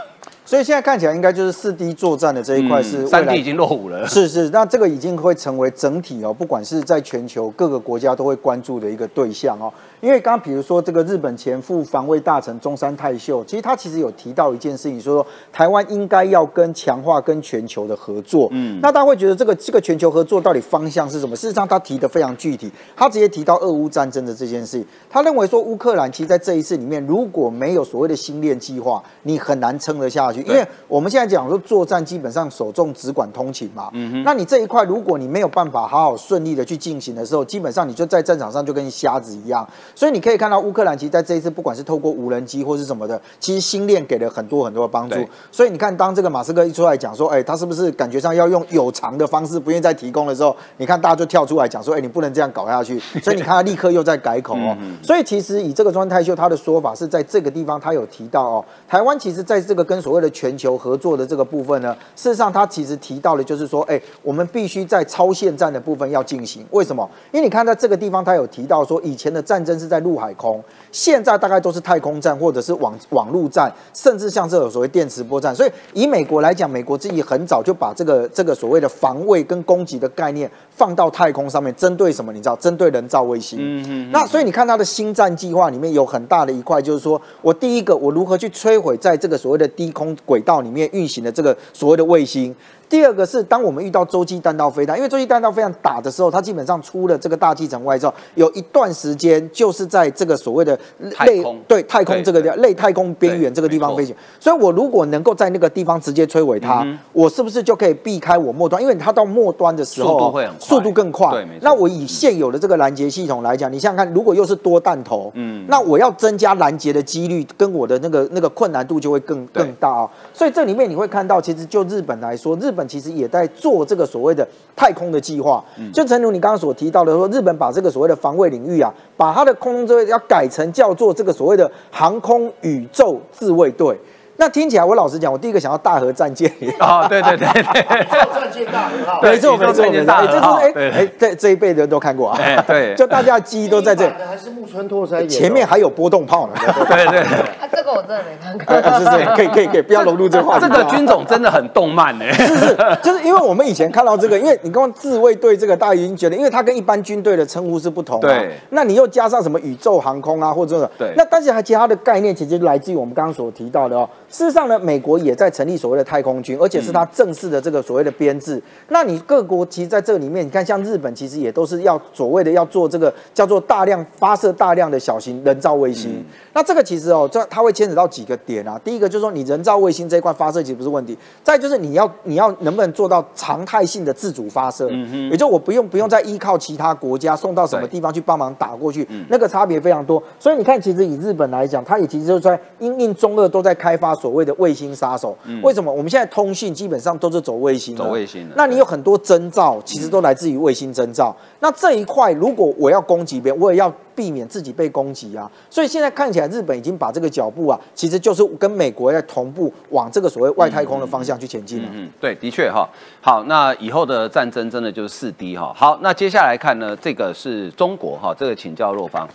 [0.50, 4.08] 所以现在看起来应该就是四 D 作战的这一块是三 D 已经落伍了。
[4.08, 9.72] 是是，那这个已经会成为整体哦，不管是在全球各个国家都会关注的一个对象哦。
[10.02, 15.24] 因为刚刚比如说这个日本前副防卫大臣中山泰秀，其实他其实有提到一件事情，说
[15.54, 18.48] 台湾应该要跟强化跟全球的合作。
[18.50, 21.36] 嗯，那大家会觉得这个这个全球合作到底方向是什么？
[21.36, 24.84] 事实上，他提的非常具体，他直接提到俄乌战争的这件事。
[25.12, 30.39] 他认为说，乌克兰其实在这一次里面，如果没有所谓的星链计划，你很难撑得下去。
[30.44, 39.68] 因为我们现在讲说作战基本上首重只管通勤嘛，嗯哼，那你这一块如果你没有办法好好顺利的去进行的时候，基本上你就在战场上就跟瞎子一样。
[39.96, 45.16] 所以你可以看到乌克兰其实在这一次，不管是透过无人机或是什么的，其实星链给了很多很多的帮助。
[45.52, 53.00] 所以你看，当这个马斯克一出来讲说，哎，他是不是感觉上要用有偿的方式，不愿意再提供的时候，你看大家就跳出来讲说，哎，你不能这样搞下去。
[53.24, 54.78] 所以你看他立刻又在改口哦。
[55.02, 66.66] 所以其实以这个庄泰秀他的说法是在这个地方，他有提到哦，台湾其实在这个跟所谓的全球合作的这个部分呢，事实上他其实提到的就是说，哎，我们必须在超限战的部分要进行。
[66.72, 67.10] 为什么？
[67.32, 75.54] 因为你看在这个地方，他有提到说，以前的战争是在陆海空，现在大概都是太空战或者是网网络战，甚至像这种所谓电磁波战。
[75.54, 82.32] 所以以美国来讲，美国自己很早就把这个这个所谓的防卫跟攻击的概念放到太空上面，针对什么？
[82.32, 83.60] 你知道，针对人造卫星。
[83.62, 84.12] 嗯嗯。
[84.12, 92.56] 那所以你看他的星战计划里面有很大的一块，就是说我第一个，我如何去摧毁在这个所谓的低空轨道里面运行的这个所谓的卫星。
[92.90, 100.78] 第二个是，当我们遇到洲际弹道飞弹，因为洲际弹道飞弹打的时候，它基本上出了这个大气层外之后，有一段时间就是在这个所谓的
[101.26, 104.16] 类对太空这个地类太空边缘这个地方飞行。
[104.40, 108.82] 所以我如果能够在那个地方直接摧毁它，我是不是就可以避开我末端？
[108.82, 111.46] 因为它到末端的时候速度会很速度更快。
[111.62, 120.10] 那我以现有的这个拦截系统来讲，你想想看，如果又是多弹头，嗯，那我要增加拦截的几率，跟我的那个那个困难度就会更更大啊。
[120.34, 125.64] 所以这里面你会看到，其实就日本来说，日本其实也在做这个所谓的太空的计划。
[125.94, 133.98] 就正如你刚刚所提到的，说日本把这个所谓的防卫领域啊，把它的空中这要改成叫做这个所谓的航空宇宙自卫队。
[134.40, 136.50] 那听起来，我老实讲，我第一个想到大和战舰。
[136.80, 139.22] 哦，对对对对，战舰大和号。
[139.22, 140.54] 没错没错，战舰大和号。
[140.54, 142.40] 哎哎，这这一辈的人都看过啊。
[142.66, 144.10] 对， 就大家的记忆都在这。
[144.26, 146.54] 还是木村拓哉前面还有波动炮呢。
[146.88, 147.20] 对对。
[147.20, 148.90] 啊，这个我真的没看过。
[149.00, 150.66] 是是，可以可以可以，不要融入这话题。
[150.66, 152.26] 这个军种真的很动漫呢。
[152.32, 158.22] 是是，就是因为我们以前看到这个，因为你刚刚自卫队这个，大家已经觉得，因为它跟一般军队的称呼是不同。
[158.22, 158.52] 对。
[158.70, 161.12] 那你又加上什么宇宙航空啊，或者对。
[161.18, 164.10] 那但是还其他的概念，其实来自于我们刚刚所提到的哦。
[164.30, 168.62] 事实上呢，美国也在成立所谓的太空军，而且是它正式的这个所谓的编制。
[168.90, 176.24] 那你各国其实在这里面，你看像日本，其实也都是要所谓的要做这个叫做大量发射大量的小型人造卫星。
[176.54, 178.80] 那这个其实哦，这它会牵扯到几个点啊。
[178.84, 181.18] 第一个就是说，你人造卫星这一块发射其实不是问题。
[181.44, 184.88] 再就是你要你要能不能做到常态性的自主发射，
[185.32, 190.22] 也就我不用不用再依靠其他国家送到什么地方去帮忙打过去，那个差别非常多。
[190.40, 194.19] 所以你看，其实以日本来讲，它也其实就在因应中二都在开发。
[194.20, 197.96] 所谓的卫星杀手，为什么我们现在通讯基本上都是走卫星？
[197.96, 201.36] 走卫星的，那你有很多征兆，其实都来自于卫星征兆。
[201.62, 205.50] 那这一块，如果我要攻击别人，我也要避免自己被攻击啊。
[205.70, 211.90] 所以现在看起来，日本已经把这个脚步啊，其实就是跟美国在同步往这个所谓外太空的方向去前进了。
[211.94, 212.88] 嗯，对，的确哈。
[213.22, 215.74] 好，那以后的战争真的就是四 D 哈。
[215.76, 219.28] 好，那接下来看呢，这个是中国哈，这个请教若方，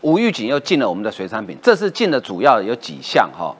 [0.00, 3.54] 吴玉锦又进了我们的水产品，这次进的主要有几项哈。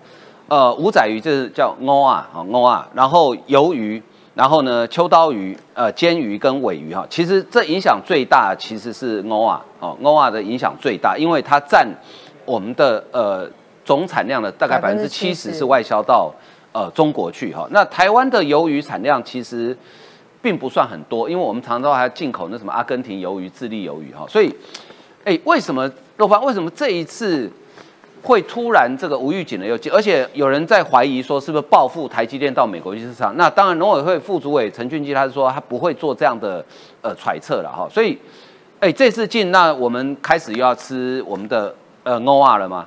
[0.53, 4.03] 呃，五仔鱼就是叫欧啊，哈欧啊，然后鱿鱼，
[4.35, 11.89] 然后呢秋刀鱼，呃煎鱼跟尾鱼哈，其实这影响最大其实是欧啊，哦欧啊的影响最大，因为它占
[12.45, 13.51] 我们的呃
[13.83, 16.31] 总产量的大概百分之七十是外销到
[16.73, 17.67] 呃中国去哈。
[17.71, 19.75] 那台湾的鱿鱼产量其实
[20.43, 24.55] 并不算很多，因为我们常常还进口那什么阿根廷鱿鱼、智利鱿鱼哈，所以
[25.25, 27.51] 哎为什么肉方为什么这一次？
[28.23, 33.37] 会突然这个无预警的又进，而且有人在怀疑说是不是报复台积电到美国去市场？
[33.37, 36.65] 那当然，农委会副主委陈俊基他是说他不会做这样的
[37.01, 37.89] 呃揣测了哈。
[37.91, 38.17] 所以，
[38.79, 42.87] 哎，这次进，那我们开始又要吃我们的呃 n o 了吗？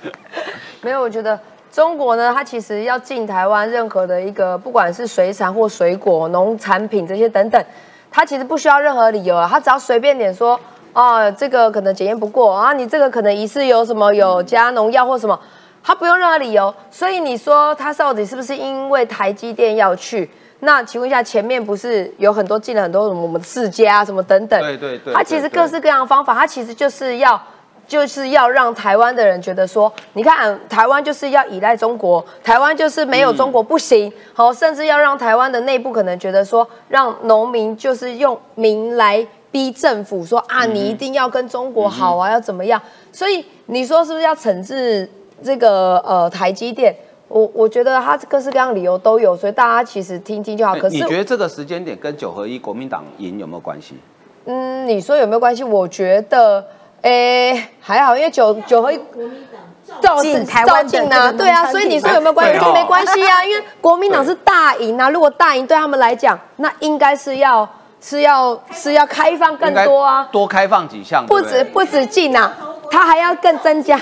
[0.80, 1.38] 没有，我觉得
[1.70, 7.62] 中国呢，它其实要进台湾任何的一个不管是水产或水果、农产品这些等等，
[8.10, 10.58] 它其实不需要任何理由啊，它只要随便点说。
[10.92, 15.38] 哦，这个可能检验不过啊，你这个可能疑似有什么有加农药或什么，
[15.82, 20.30] 他不用任何理由，所以你说他到底是不是因为台积电要去？
[20.60, 24.60] 那请问一下，前面不是有很多进了很多什么我们世家什么等等？
[24.60, 27.40] 对对对，他其实各式各样的方法，他其实就是要
[27.88, 39.26] 就是要让台湾的人觉得说，你看台湾就是要依赖中国，台湾就是没有中国不行，好，甚至要让台湾的内部可能觉得说，让农民就是用民来。
[39.52, 42.82] 逼政府说啊，你一定要跟中国好啊，要怎么样？
[43.12, 45.08] 所以你说是不是要惩治
[45.44, 46.96] 这个呃台积电？
[47.28, 50.74] 我我觉得他各式各样理由都有，所以大家其实听听就好。
[50.74, 53.94] 可是你觉得这个时间点跟九合一国民党赢有没有关系？
[54.44, 55.62] 嗯，你说有没有关系？
[55.64, 56.66] 我觉得，
[57.02, 59.00] 诶，还好，因为九九合一
[60.00, 62.58] 照进台湾的照进啊，对啊，所以你品说有没有关系？
[62.58, 65.08] 就没关系啊，因为国民党是大赢啊。
[65.08, 67.68] 如果大赢对他们来讲，那应该是要
[68.02, 72.52] 是要是要开放更多啊，多开放几项，不止不止进啊，
[72.90, 73.98] 他还要更增加，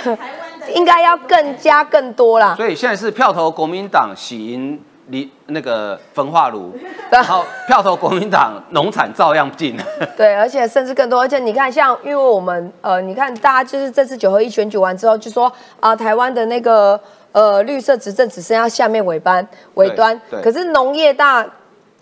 [0.75, 2.55] 应该要更加更多啦。
[2.57, 6.73] 所以现在是票投国民党喜迎离那个焚化炉，
[7.11, 9.77] 然后票投国民党农产照样进。
[10.17, 16.99] 对，而且甚至更多，而且你看，像因为我们呃，你看大家就是这次九合一选举完之后，就说啊、台湾的那个
[17.33, 21.47] 呃绿色执政只剩下下面尾班尾端，可是农业大。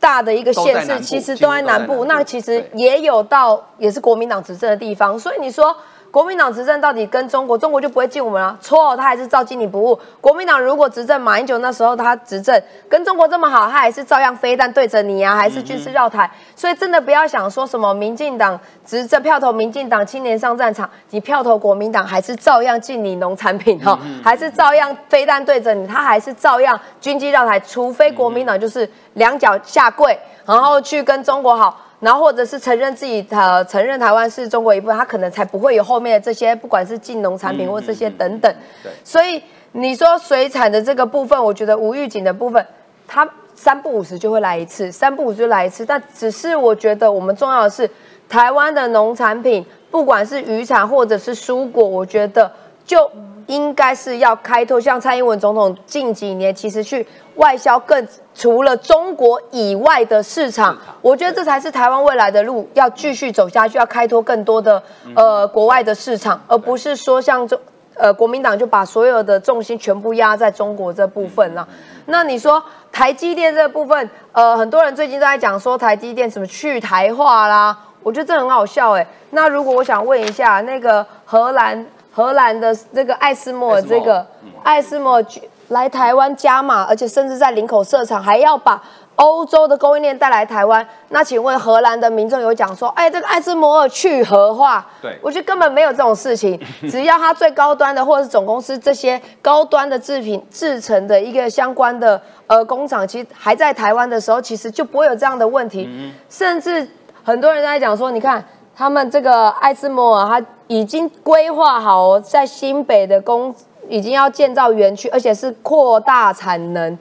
[0.00, 5.76] 大的一个县市其实都在南部，南部那其实也有到也是国民党执政的地方，所以你说
[6.10, 8.56] 国民党执政到底跟中国，中国就不会进我们了？
[8.62, 9.98] 错，他还是照进你不误。
[10.22, 16.30] 国民党如果执政，马英九那时候他执政跟中国这么好，他还是照样飞弹对着你啊，还是军事绕台。
[16.56, 31.82] 所以真的不要想说什么民进党执政票投民进党，青年上战场，你票投国民党还是照样进你农产品哈、还是照样飞弹对着你，他还是照样军机绕台，除非国民党就是两脚下跪，然后去跟中国好。
[32.00, 38.54] 然后或者是承认自己呃承认台湾是中国一部分，他可能才不会有后面的这些，不管是进农产品或这些等等。
[38.82, 39.42] 对所以
[39.72, 42.64] 你说水产的这个部分，我觉得无预警的部分，
[43.06, 45.84] 它三不五十就会来一次，三不五时就来一次。
[45.84, 47.90] 但只是我觉得我们重要的是，
[48.28, 52.50] 台湾的农产品，不管是渔产或者是蔬果，我觉得
[52.84, 53.10] 就
[53.48, 64.82] 应该是要开拓，像蔡英文总统近几年其实去外销更除了中国以外的市场，我觉得这才是台湾未来的路，要继续走下去，要开拓更多的
[65.14, 67.58] 呃国外的市场，而不是说像中
[67.94, 71.66] 呃国民党就把所有的重心全部压在中国这部分了。
[72.06, 81.86] 那你说台积电这部分，呃，很多人最近都在讲说台积电什么去台化啦，我觉得这很好笑哎、那如果我想问一下，那个荷兰
[82.18, 84.26] 荷兰的这个艾斯莫尔这个
[84.64, 85.24] 艾斯莫尔
[85.68, 88.82] 来台湾加码，而且甚至在林口设厂，还要把
[89.14, 90.84] 欧洲的供应链带来台湾。
[91.10, 94.84] 那请问荷兰的民众有讲说，哎，这个艾斯摩尔去核化？
[95.00, 96.60] 对我觉得根本没有这种事情。
[96.90, 105.88] 只要它最高端的或者是总公司这些高端的制品制成的一个相关的呃工厂，其实还在台湾的时候，其实就不会有这样的问题。
[106.28, 106.88] 甚至
[107.22, 108.44] 很多人在讲说，你看
[108.78, 113.52] 他们这个艾斯摩尔，它已经规划好哦在新北的工
[113.88, 116.96] 已经要建造园区，而且是扩大产能。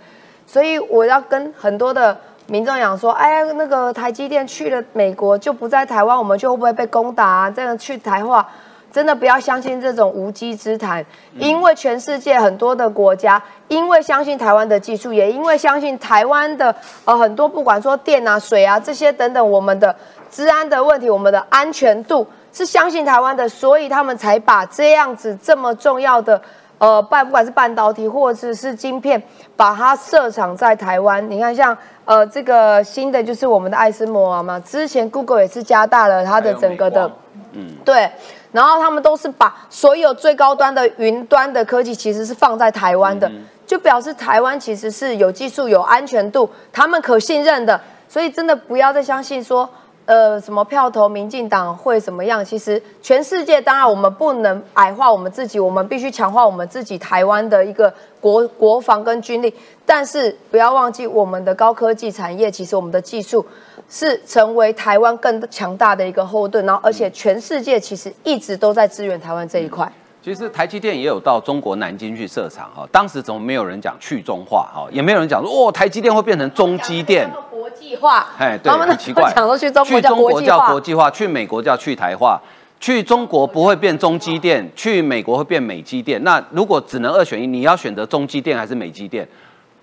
[0.48, 2.18] 所以我要跟很多的
[2.48, 7.52] 民众讲说，哎呀，那个台积电去了美国就不在台湾，我们就会不会被攻打啊？
[7.52, 8.50] 这样去台化，
[8.92, 11.06] 真的不要相信这种无稽之谈，
[11.36, 16.74] 因为全世界很多的国家，因为相信台湾的技术，也因为相信台湾的
[17.06, 19.96] 呃很多不管说电啊、水啊这些等等，我们的
[20.32, 26.42] 治安的问题，我们的安全度是相信台湾的，所以他们才把这样子这么重要的。
[26.80, 29.20] 呃，半不管是半导体或者是晶片，
[29.56, 31.28] 把它设厂在台湾。
[31.28, 31.76] 你看，像
[32.06, 37.12] 呃这个新的就是我们的爱斯摩尔嘛，之前 Google 也是加大了它的整个的，
[37.54, 38.08] 嗯，对，
[38.52, 43.28] 然后他们都是把所有最高端的云端的科技其实是放在台湾的，
[43.66, 47.82] 就表示台湾其实是有技术、有安全度，他们可信任的。
[48.08, 49.68] 所以真的不要再相信说。
[50.08, 52.44] 呃，什么票投民进党会怎么样？
[52.44, 59.54] 其实全世界当然我们不能矮化我们自己，我们必须强化我们自己台湾的一个国国防跟军力。
[59.86, 63.46] 但是不要忘记我们的高科技产业，其实我们的技术
[63.90, 66.66] 是成为台湾更强大的一个后盾。
[66.66, 69.92] 然后，而且全世界其实一直都在支援台湾这一块。
[70.28, 82.42] 其实台积电也有到中国南京去设厂哈，当时怎么没有人讲去中化哈，也没有人讲说哦，台积电会变成中积电，国际化，哎，对，很奇怪，讲说去中国去叫中国叫国际化，国际化，去美国叫去台化，
[82.78, 86.22] 去中国不会变中积电，去美国会变美积电。
[86.26, 89.26] 那如果只能二选一，你要选择中积电还是美积电？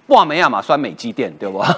[0.08, 1.64] 哇，没亚马酸美积电，对不？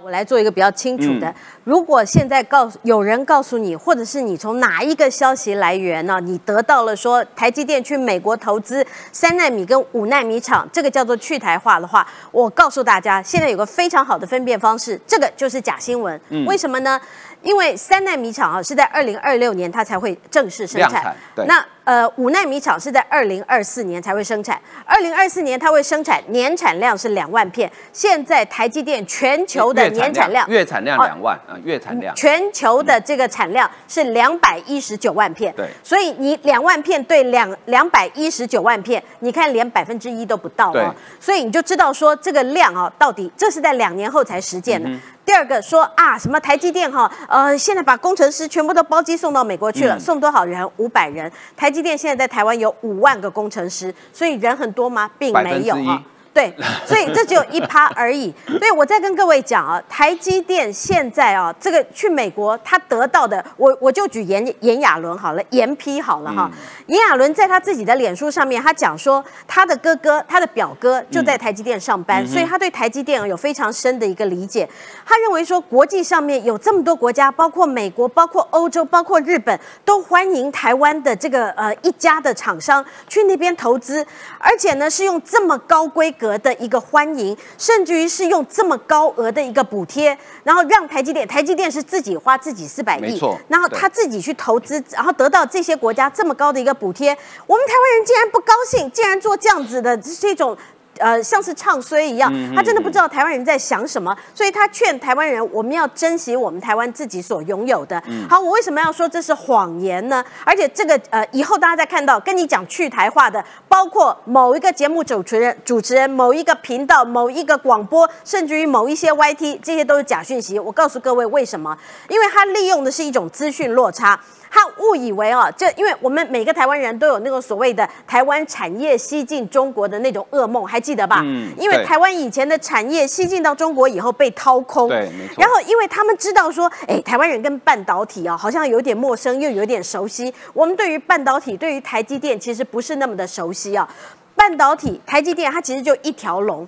[0.00, 1.34] 我来做一个比较清楚嗯的。
[1.68, 16.18] 如果现在告诉有人告诉你，或者是你从哪一个消息来源呢、你得到了说台积电去美国投资三纳米跟五纳米厂，这个叫做去台化的话，我告诉大家，现在有个非常好的分辨方式，这个就是假新闻。
[16.30, 16.46] 嗯。
[16.46, 16.98] 为什么呢？
[17.42, 20.90] 因为三纳米厂啊是在二零二六年它才会正式生产。
[20.90, 21.44] 产，对。
[21.46, 44.88] 那呃五纳米厂是在二零二四年才会生产，二零二四年它会生产年产量是两万片，现在台积电全球的年产量月产量哦两万啊，月产量全球的这个产量是两百一十九万片，对所以你两万片对两两百一十九万片，你看连百分之一都不到对哦，所以你就知道说这个量啊，到底这是在两年后才实践的。
[44.88, 50.66] 嗯第二个说啊，什么台积电哈，呃，现在把工程师全部都包机送到美国去了，嗯送多少人？
[50.78, 51.30] 五百人。
[51.54, 55.10] 台积电现在在台湾有五万个工程师，所以人很多吗？
[55.18, 56.02] 并没有1%哈。
[56.38, 56.54] 对，
[56.86, 58.32] 所以这只有一趴而已。
[58.46, 66.48] 所以我再跟各位讲啊，台积电现在啊，这个去美国他得到的，我我就举炎炎亚纶好了，严批好了哈。
[66.86, 74.68] 炎亚纶在他自己的脸书上面，他讲说他的哥哥、他的表哥就在台积电上班，所以他对台积电有非常深的一个理解。
[75.04, 84.06] 他认为说，国际上面有这么多国家，包括美国、包括欧洲、包括日本，都欢迎台湾的这个呃一家的厂商去那边投资，
[84.38, 97.16] 而且呢是用这么高规格的一个欢迎，甚至于是用这么高额的一个补贴，然后让台积电，台积电是自己花自己四百亿没错，然后他自己去投资，然后得到这些国家这么高的一个补贴，
[97.46, 100.58] 我们台湾人竟然不高兴，竟然做这样子的这种。
[100.98, 108.02] 呃，像是唱衰一样，他真的不知道台湾人在想什么，所以他劝台湾人，我们要珍惜我们台湾自己所拥有的。
[108.28, 110.24] 好，我为什么要说这是谎言呢？
[110.44, 120.58] 而且这个呃，以后大家再看到跟你讲去台话的，包括某一个节目主持人、主持人、某一个频道、某一个广播，甚至于某一些 YT，这些都是假讯息。
[120.58, 121.76] 我告诉各位为什么？
[122.08, 124.18] 因为他利用的是一种资讯落差。
[124.50, 131.20] 他误以为哦，这因为我们每个台湾人都有那个所谓的台湾产业吸进中国的那种噩梦，还记得吧？
[131.24, 140.32] 嗯因为台湾以前的产业吸进到中国以后被掏空，对没错然后因为他们知道说，哎，台湾人跟半导体啊好像有点陌生，又有点熟悉。
[140.52, 143.88] 我们对于半导体，对于台积电其实不是那么的熟悉啊。
[144.34, 146.66] 半导体，台积电它其实就一条龙。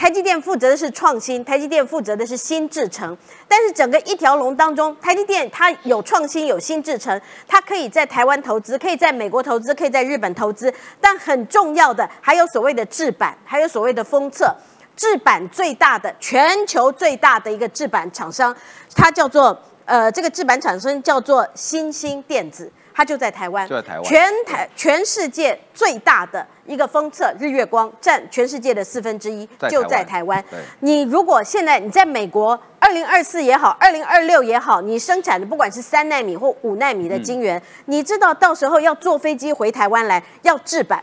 [0.00, 3.14] 台积电负责的是创新，台积电负责的是新制程。
[3.46, 10.72] 但是整个一条龙当中，台积电它有创新，有新制程，它可以在台湾投资，可以在美国投资，可以在日本投资。
[11.02, 14.56] 但很重要的还有所谓的制板，还有所谓的封测。
[14.96, 18.56] 制板最大的，全球最大的一个制板厂商，
[18.94, 22.72] 它叫做呃，这个制板厂商叫做新兴电子。
[22.92, 30.42] 它就在台湾，就在台湾全台全世界最大的一个封测日月光，占全世界的四分之一，就在台湾。
[30.78, 41.02] 你如果现在你在美国，二零二四也好，二零二六也好，你生产的不管是三纳米或五纳米的晶圆，你知道到时候要坐飞机回台湾来要制版。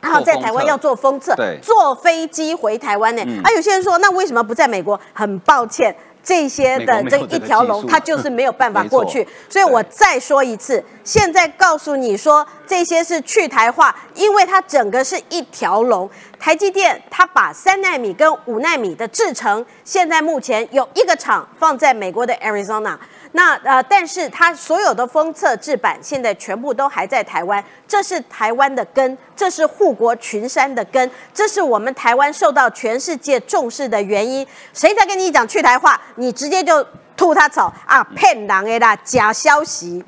[0.00, 3.22] 然后在台湾要做封测对，坐飞机回台湾呢？
[3.26, 5.00] 嗯啊，有些人说，那为什么不在美国？
[5.14, 5.94] 很抱歉，
[6.24, 9.28] 这些的这一条龙，它就是没有办法过去。
[9.48, 16.10] 所以我再说一次，现在告诉你说这些是去台化，因为它整个是一条龙。
[16.40, 22.96] 台积电它把三纳米跟五纳米的制程，现在目前有一个厂放在美国的 Arizona。
[23.36, 34.46] 那呃，但是它所有的封测制版现在全部都还在台湾，这是台湾的根，这是护国群山的根，这是我们台湾受到全世界重视的原因。
[34.72, 40.04] 谁在跟你讲去台化，你直接就吐他草啊，骗人的啦，假消息。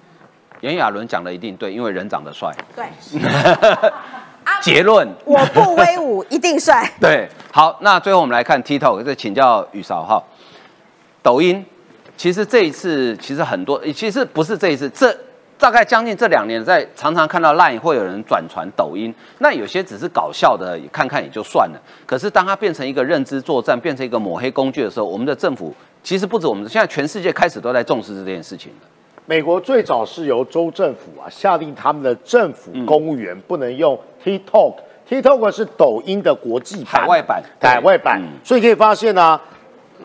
[0.60, 2.50] 炎亚纶讲的一定对，因为人长得帅。
[2.76, 2.86] 对，
[4.62, 6.88] 结论我不威武，一定帅。
[7.00, 10.22] 对，好，那最后我们来看 TikTok，这请教宇嫂哈。
[11.22, 11.66] 抖音
[12.16, 15.14] 其实这一次其实很多，其实不是这一次，这
[15.58, 21.80] 大概将近这两年，在常常看到 LINE 会有人转传抖音，那有些只是搞笑的，看看也就算了。
[22.06, 28.88] 可是当它变成一个认知作战，变成一个抹黑工具的时候，我们的政府其实不止我们，现在全世界开始都在重视这件事情了。
[29.26, 34.74] 美国最早是由州政府啊下令他们的政府公务员不能用 TikTok。
[35.08, 39.42] TikTok 是抖音的国际版海外版海外版嗯，所以可以发现呢、啊，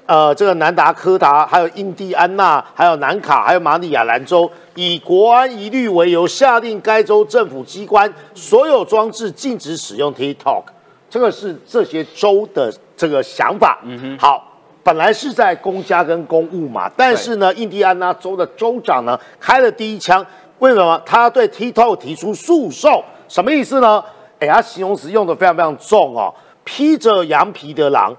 [0.05, 10.63] 呃，这个南达科达、还有印第安纳、还有南卡、还有马里亚兰州，以国安疑虑为由，下令该州政府机关所有装置禁止使用 TikTok。
[11.09, 13.79] 这个是这些州的这个想法。
[13.83, 14.47] 嗯哼，好。
[14.83, 20.25] 本来是在公家跟公务嘛，但是呢，印第安纳州的州长呢开了第一枪，
[20.57, 20.99] 为什么？
[21.05, 24.03] 他对 TikTok 提出诉讼，什么意思呢？
[24.39, 26.33] 哎，他形容词用的非常非常重哦，
[26.63, 28.11] 披着羊皮的狼，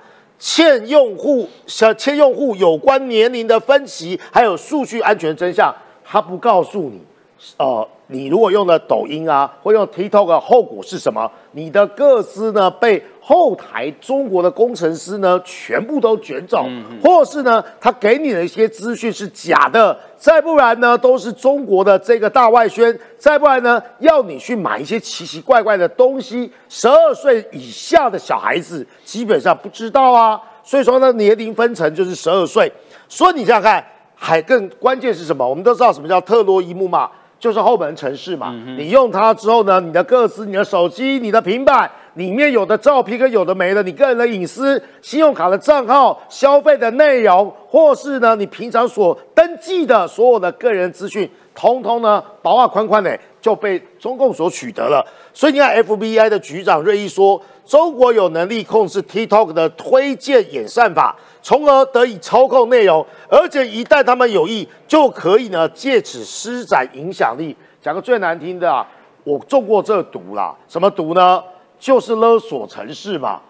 [0.45, 1.49] 欠用户
[1.97, 5.73] 欠用户有关年龄的分析，还有数据安全真相，
[6.05, 7.01] 他不告诉你，
[7.59, 11.31] 呃，你如果用了抖音啊，或用 TikTok，后果是什么？
[11.53, 16.67] 你的个资呢被后台中国的工程师呢全部都卷走，
[17.03, 26.51] 或是呢他给你的一些资讯是假的，再不然呢都是中国的这个大外宣，再不然呢要你去买一些奇奇怪怪的东西。
[26.69, 32.71] 十二岁以下的小孩子基本上不知道啊，所以说呢年龄分层就是十二岁。
[33.09, 33.85] 所以你想想看，
[34.15, 35.47] 还更关键是什么？
[35.47, 37.11] 我们都知道什么叫特洛伊木马。
[37.43, 55.05] 就是后门城市嘛，你用它之后呢，你的个资、你的手机、你的平板里面有的照片跟有的没的，你个人的隐私、信用卡的账号、消费的内容，或是呢你平常所登记的所有的个人资讯，通通呢薄啊宽宽的就被中共所取得了。
[55.35, 61.17] 所以你看，FBI 的局长瑞一说，中国有能力控制 TikTok 的推荐演算法。
[61.45, 67.57] 从而得以操控内容，而且一旦他们有意，就可以呢借此施展影响力。
[67.81, 68.87] 讲个最难听的啊，
[69.25, 71.43] 我中过这毒啦，什么毒呢？
[71.81, 73.41] 就是勒索城市嘛。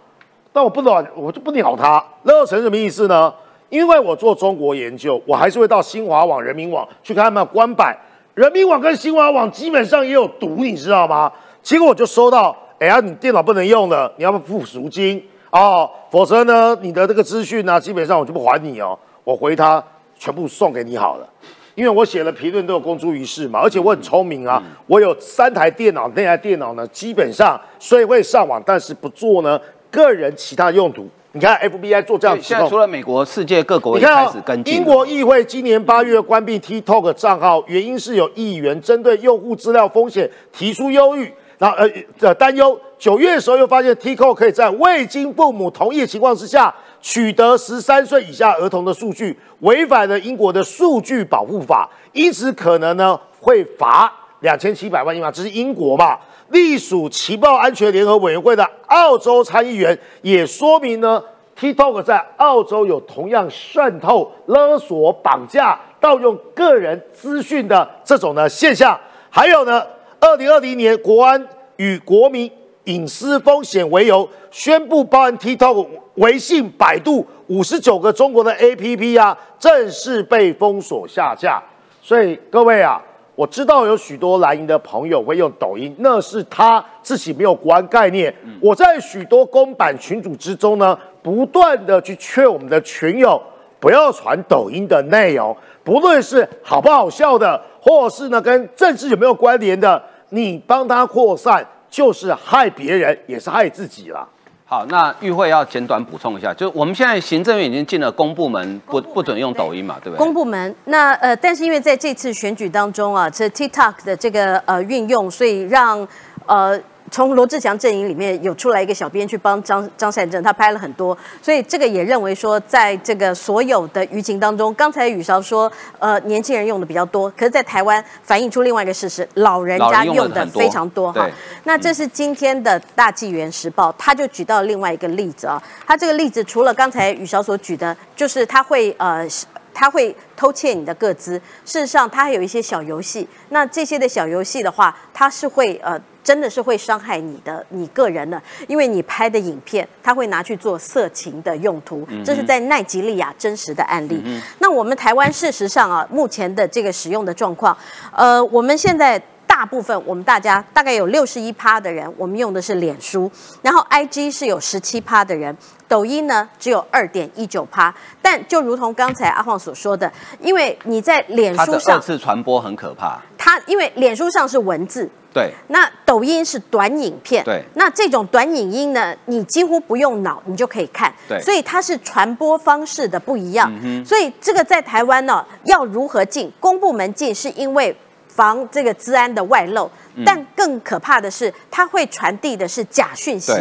[0.54, 2.02] 但我不懂，我就不鸟他。
[2.22, 3.32] 勒索城什么意思呢？
[3.72, 7.96] 因为我做中国研究，我还是会到新华网、人民网去看他们官版。
[8.34, 11.32] 人民网跟新华网基本上也有毒，你知道吗？
[11.62, 15.26] 结果我就收到，哎呀，你电脑不能用了，你要不付赎金？
[15.48, 18.98] 哦，否则呢，你的这个资讯呢，基本上我就不还你哦。
[19.24, 19.82] 我回他
[20.18, 21.26] 全部送给你好了，
[21.74, 29.58] 因为我写了评论都有公诸于世嘛，而且我很聪明啊，我有三台电脑，那台电脑呢，基本上虽然会上网，但是不做呢
[29.90, 31.08] 个人其他用途。
[31.34, 34.74] 你看 FBI 做这样，现在除了美国，世界各国也开始跟进。
[34.74, 41.32] 英国议会今年八月关闭 TikTok 账号，原因是有议员针对用户资料风险提出忧郁。
[41.56, 55.32] 那呃的担忧，九月的时候又发现 TikTok 可以在未经父母同意的情况之下取得十三岁以下儿童的数据，违反了英国的数据保护法，因此可能呢会罚两千七百万英镑。
[55.32, 56.18] 这是英国嘛？
[56.52, 61.22] 隶属情报安全联合委员会的澳洲参议员也说明呢
[61.58, 68.98] ，TikTok 在澳洲有同样渗透、勒索、绑架、盗用个人资讯的这种呢现象，
[69.28, 69.84] 还有呢。
[70.24, 71.48] 二零二零年，国安
[71.78, 72.48] 与国民
[72.84, 75.84] 隐私风险为由，宣布包含 TikTok、
[76.14, 81.60] 微信、百度五十九个中国的 APP 啊，正式被封锁下架。
[82.00, 83.02] 所以各位啊，
[83.34, 88.34] 我知道有许多蓝营的朋友会用抖音，那是他自己没有国安概念。
[88.60, 93.40] 我在许多公版群组之中呢，不断的去劝我们的群友
[93.80, 100.00] 不要传抖音的内容，不论是好不好笑的，或者是呢跟政治有没有关联的。
[100.28, 104.28] 你帮他扩散，就是害别人，也是害自己了。
[104.72, 110.24] 好，那玉慧要简短补充一下，就我们现在行政院已经进了公部门，不不准用抖音嘛，对不对？
[110.24, 116.08] 公部门，那呃，但是因为在这次选举当中啊，这 TikTok 的这个呃运用，所以让
[116.46, 116.80] 呃。
[117.12, 131.28] 从罗志祥阵营里面有出来一个小编去帮张张善政，他拍了很多，所以这个也认为说，在这个所有的舆情当中，刚才雨韶说，呃，年轻人用的比较多，可是，在台湾反映出另外一个事实，老人家用的非常多哈。
[131.64, 139.28] 那这是今天的大纪元时报，他就举到另外一个例子啊，他这个例子除了刚才雨韶所举的，就是他会呃，
[139.74, 146.00] 他会偷窃你的个资，事实上他还有一些小游戏，那这些的小游戏的话，他是会呃。
[146.24, 154.22] 真的是会伤害你的你个人的，因为你拍的影片，他会拿去做色情的用途，这是在奈及利亚真实的案例。
[154.60, 157.76] 那我们台湾事实上啊，目前的这个使用的状况，
[158.12, 159.20] 呃，我们现在
[159.52, 163.30] 大部分我们大家大概有六十一趴的人，我们用的是脸书，
[163.60, 165.54] 然后 IG 是有十七趴的人，
[165.86, 167.94] 抖音呢只有二点一九趴。
[168.22, 175.06] 但就如同刚才阿晃所说的，因为你在脸书上二次传播很可怕，它因为脸书上是文字。
[175.34, 183.70] 对，那抖音是短影片，对，那这种短影音呢，你几乎不用脑，你就可以看，对，所以它是传播方式的不一样，
[184.02, 186.50] 所以这个在台湾呢，要如何进？
[186.58, 187.94] 公部门进是因为
[188.34, 189.90] 防这个治安的外漏，
[190.24, 193.52] 但更可怕的是，它会传递的是假讯息。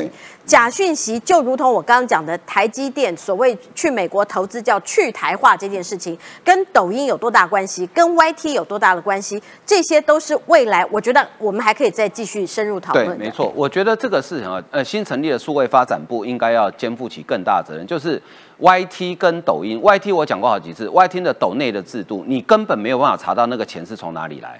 [0.46, 7.88] 假讯息就如同我刚刚讲的，台积电所谓去美国投资叫去台化这件事情，跟抖音有多大关系？
[7.94, 9.42] 跟 YT 有多大的关系？
[9.66, 13.08] 这些都是未来，我觉得我们还可以再继续深入讨论。
[13.08, 14.62] 对，没错，我觉得这个事情啊？
[14.72, 18.22] 呃，新成立的数位发展部应该要肩负起更大责任，就是
[18.60, 24.60] YT 跟抖音，YT 我讲过好几次，YT 的抖内的制度，你根本没有办法查到那个钱是从哪里来。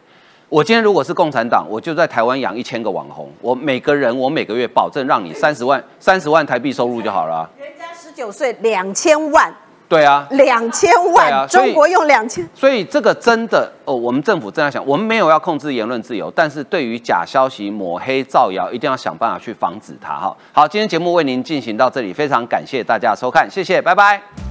[0.52, 7.50] 我今天如果是共产党，我就在台湾养一千个网红，我每个人我每个月保证让你三十万三十万台币收入就好了。
[7.58, 9.50] 人家十九岁两千万，
[9.88, 20.36] 对啊，两千万，啊中国用两千，所以这个真的哦，我们政府正在想，我们没有要控制言论自由，但是对于假消息、抹黑、造谣，一定要想办法去防止它哈。
[20.52, 24.51] 好，今天节目为您进行到这里，非常感谢大家的收看，谢谢，拜拜。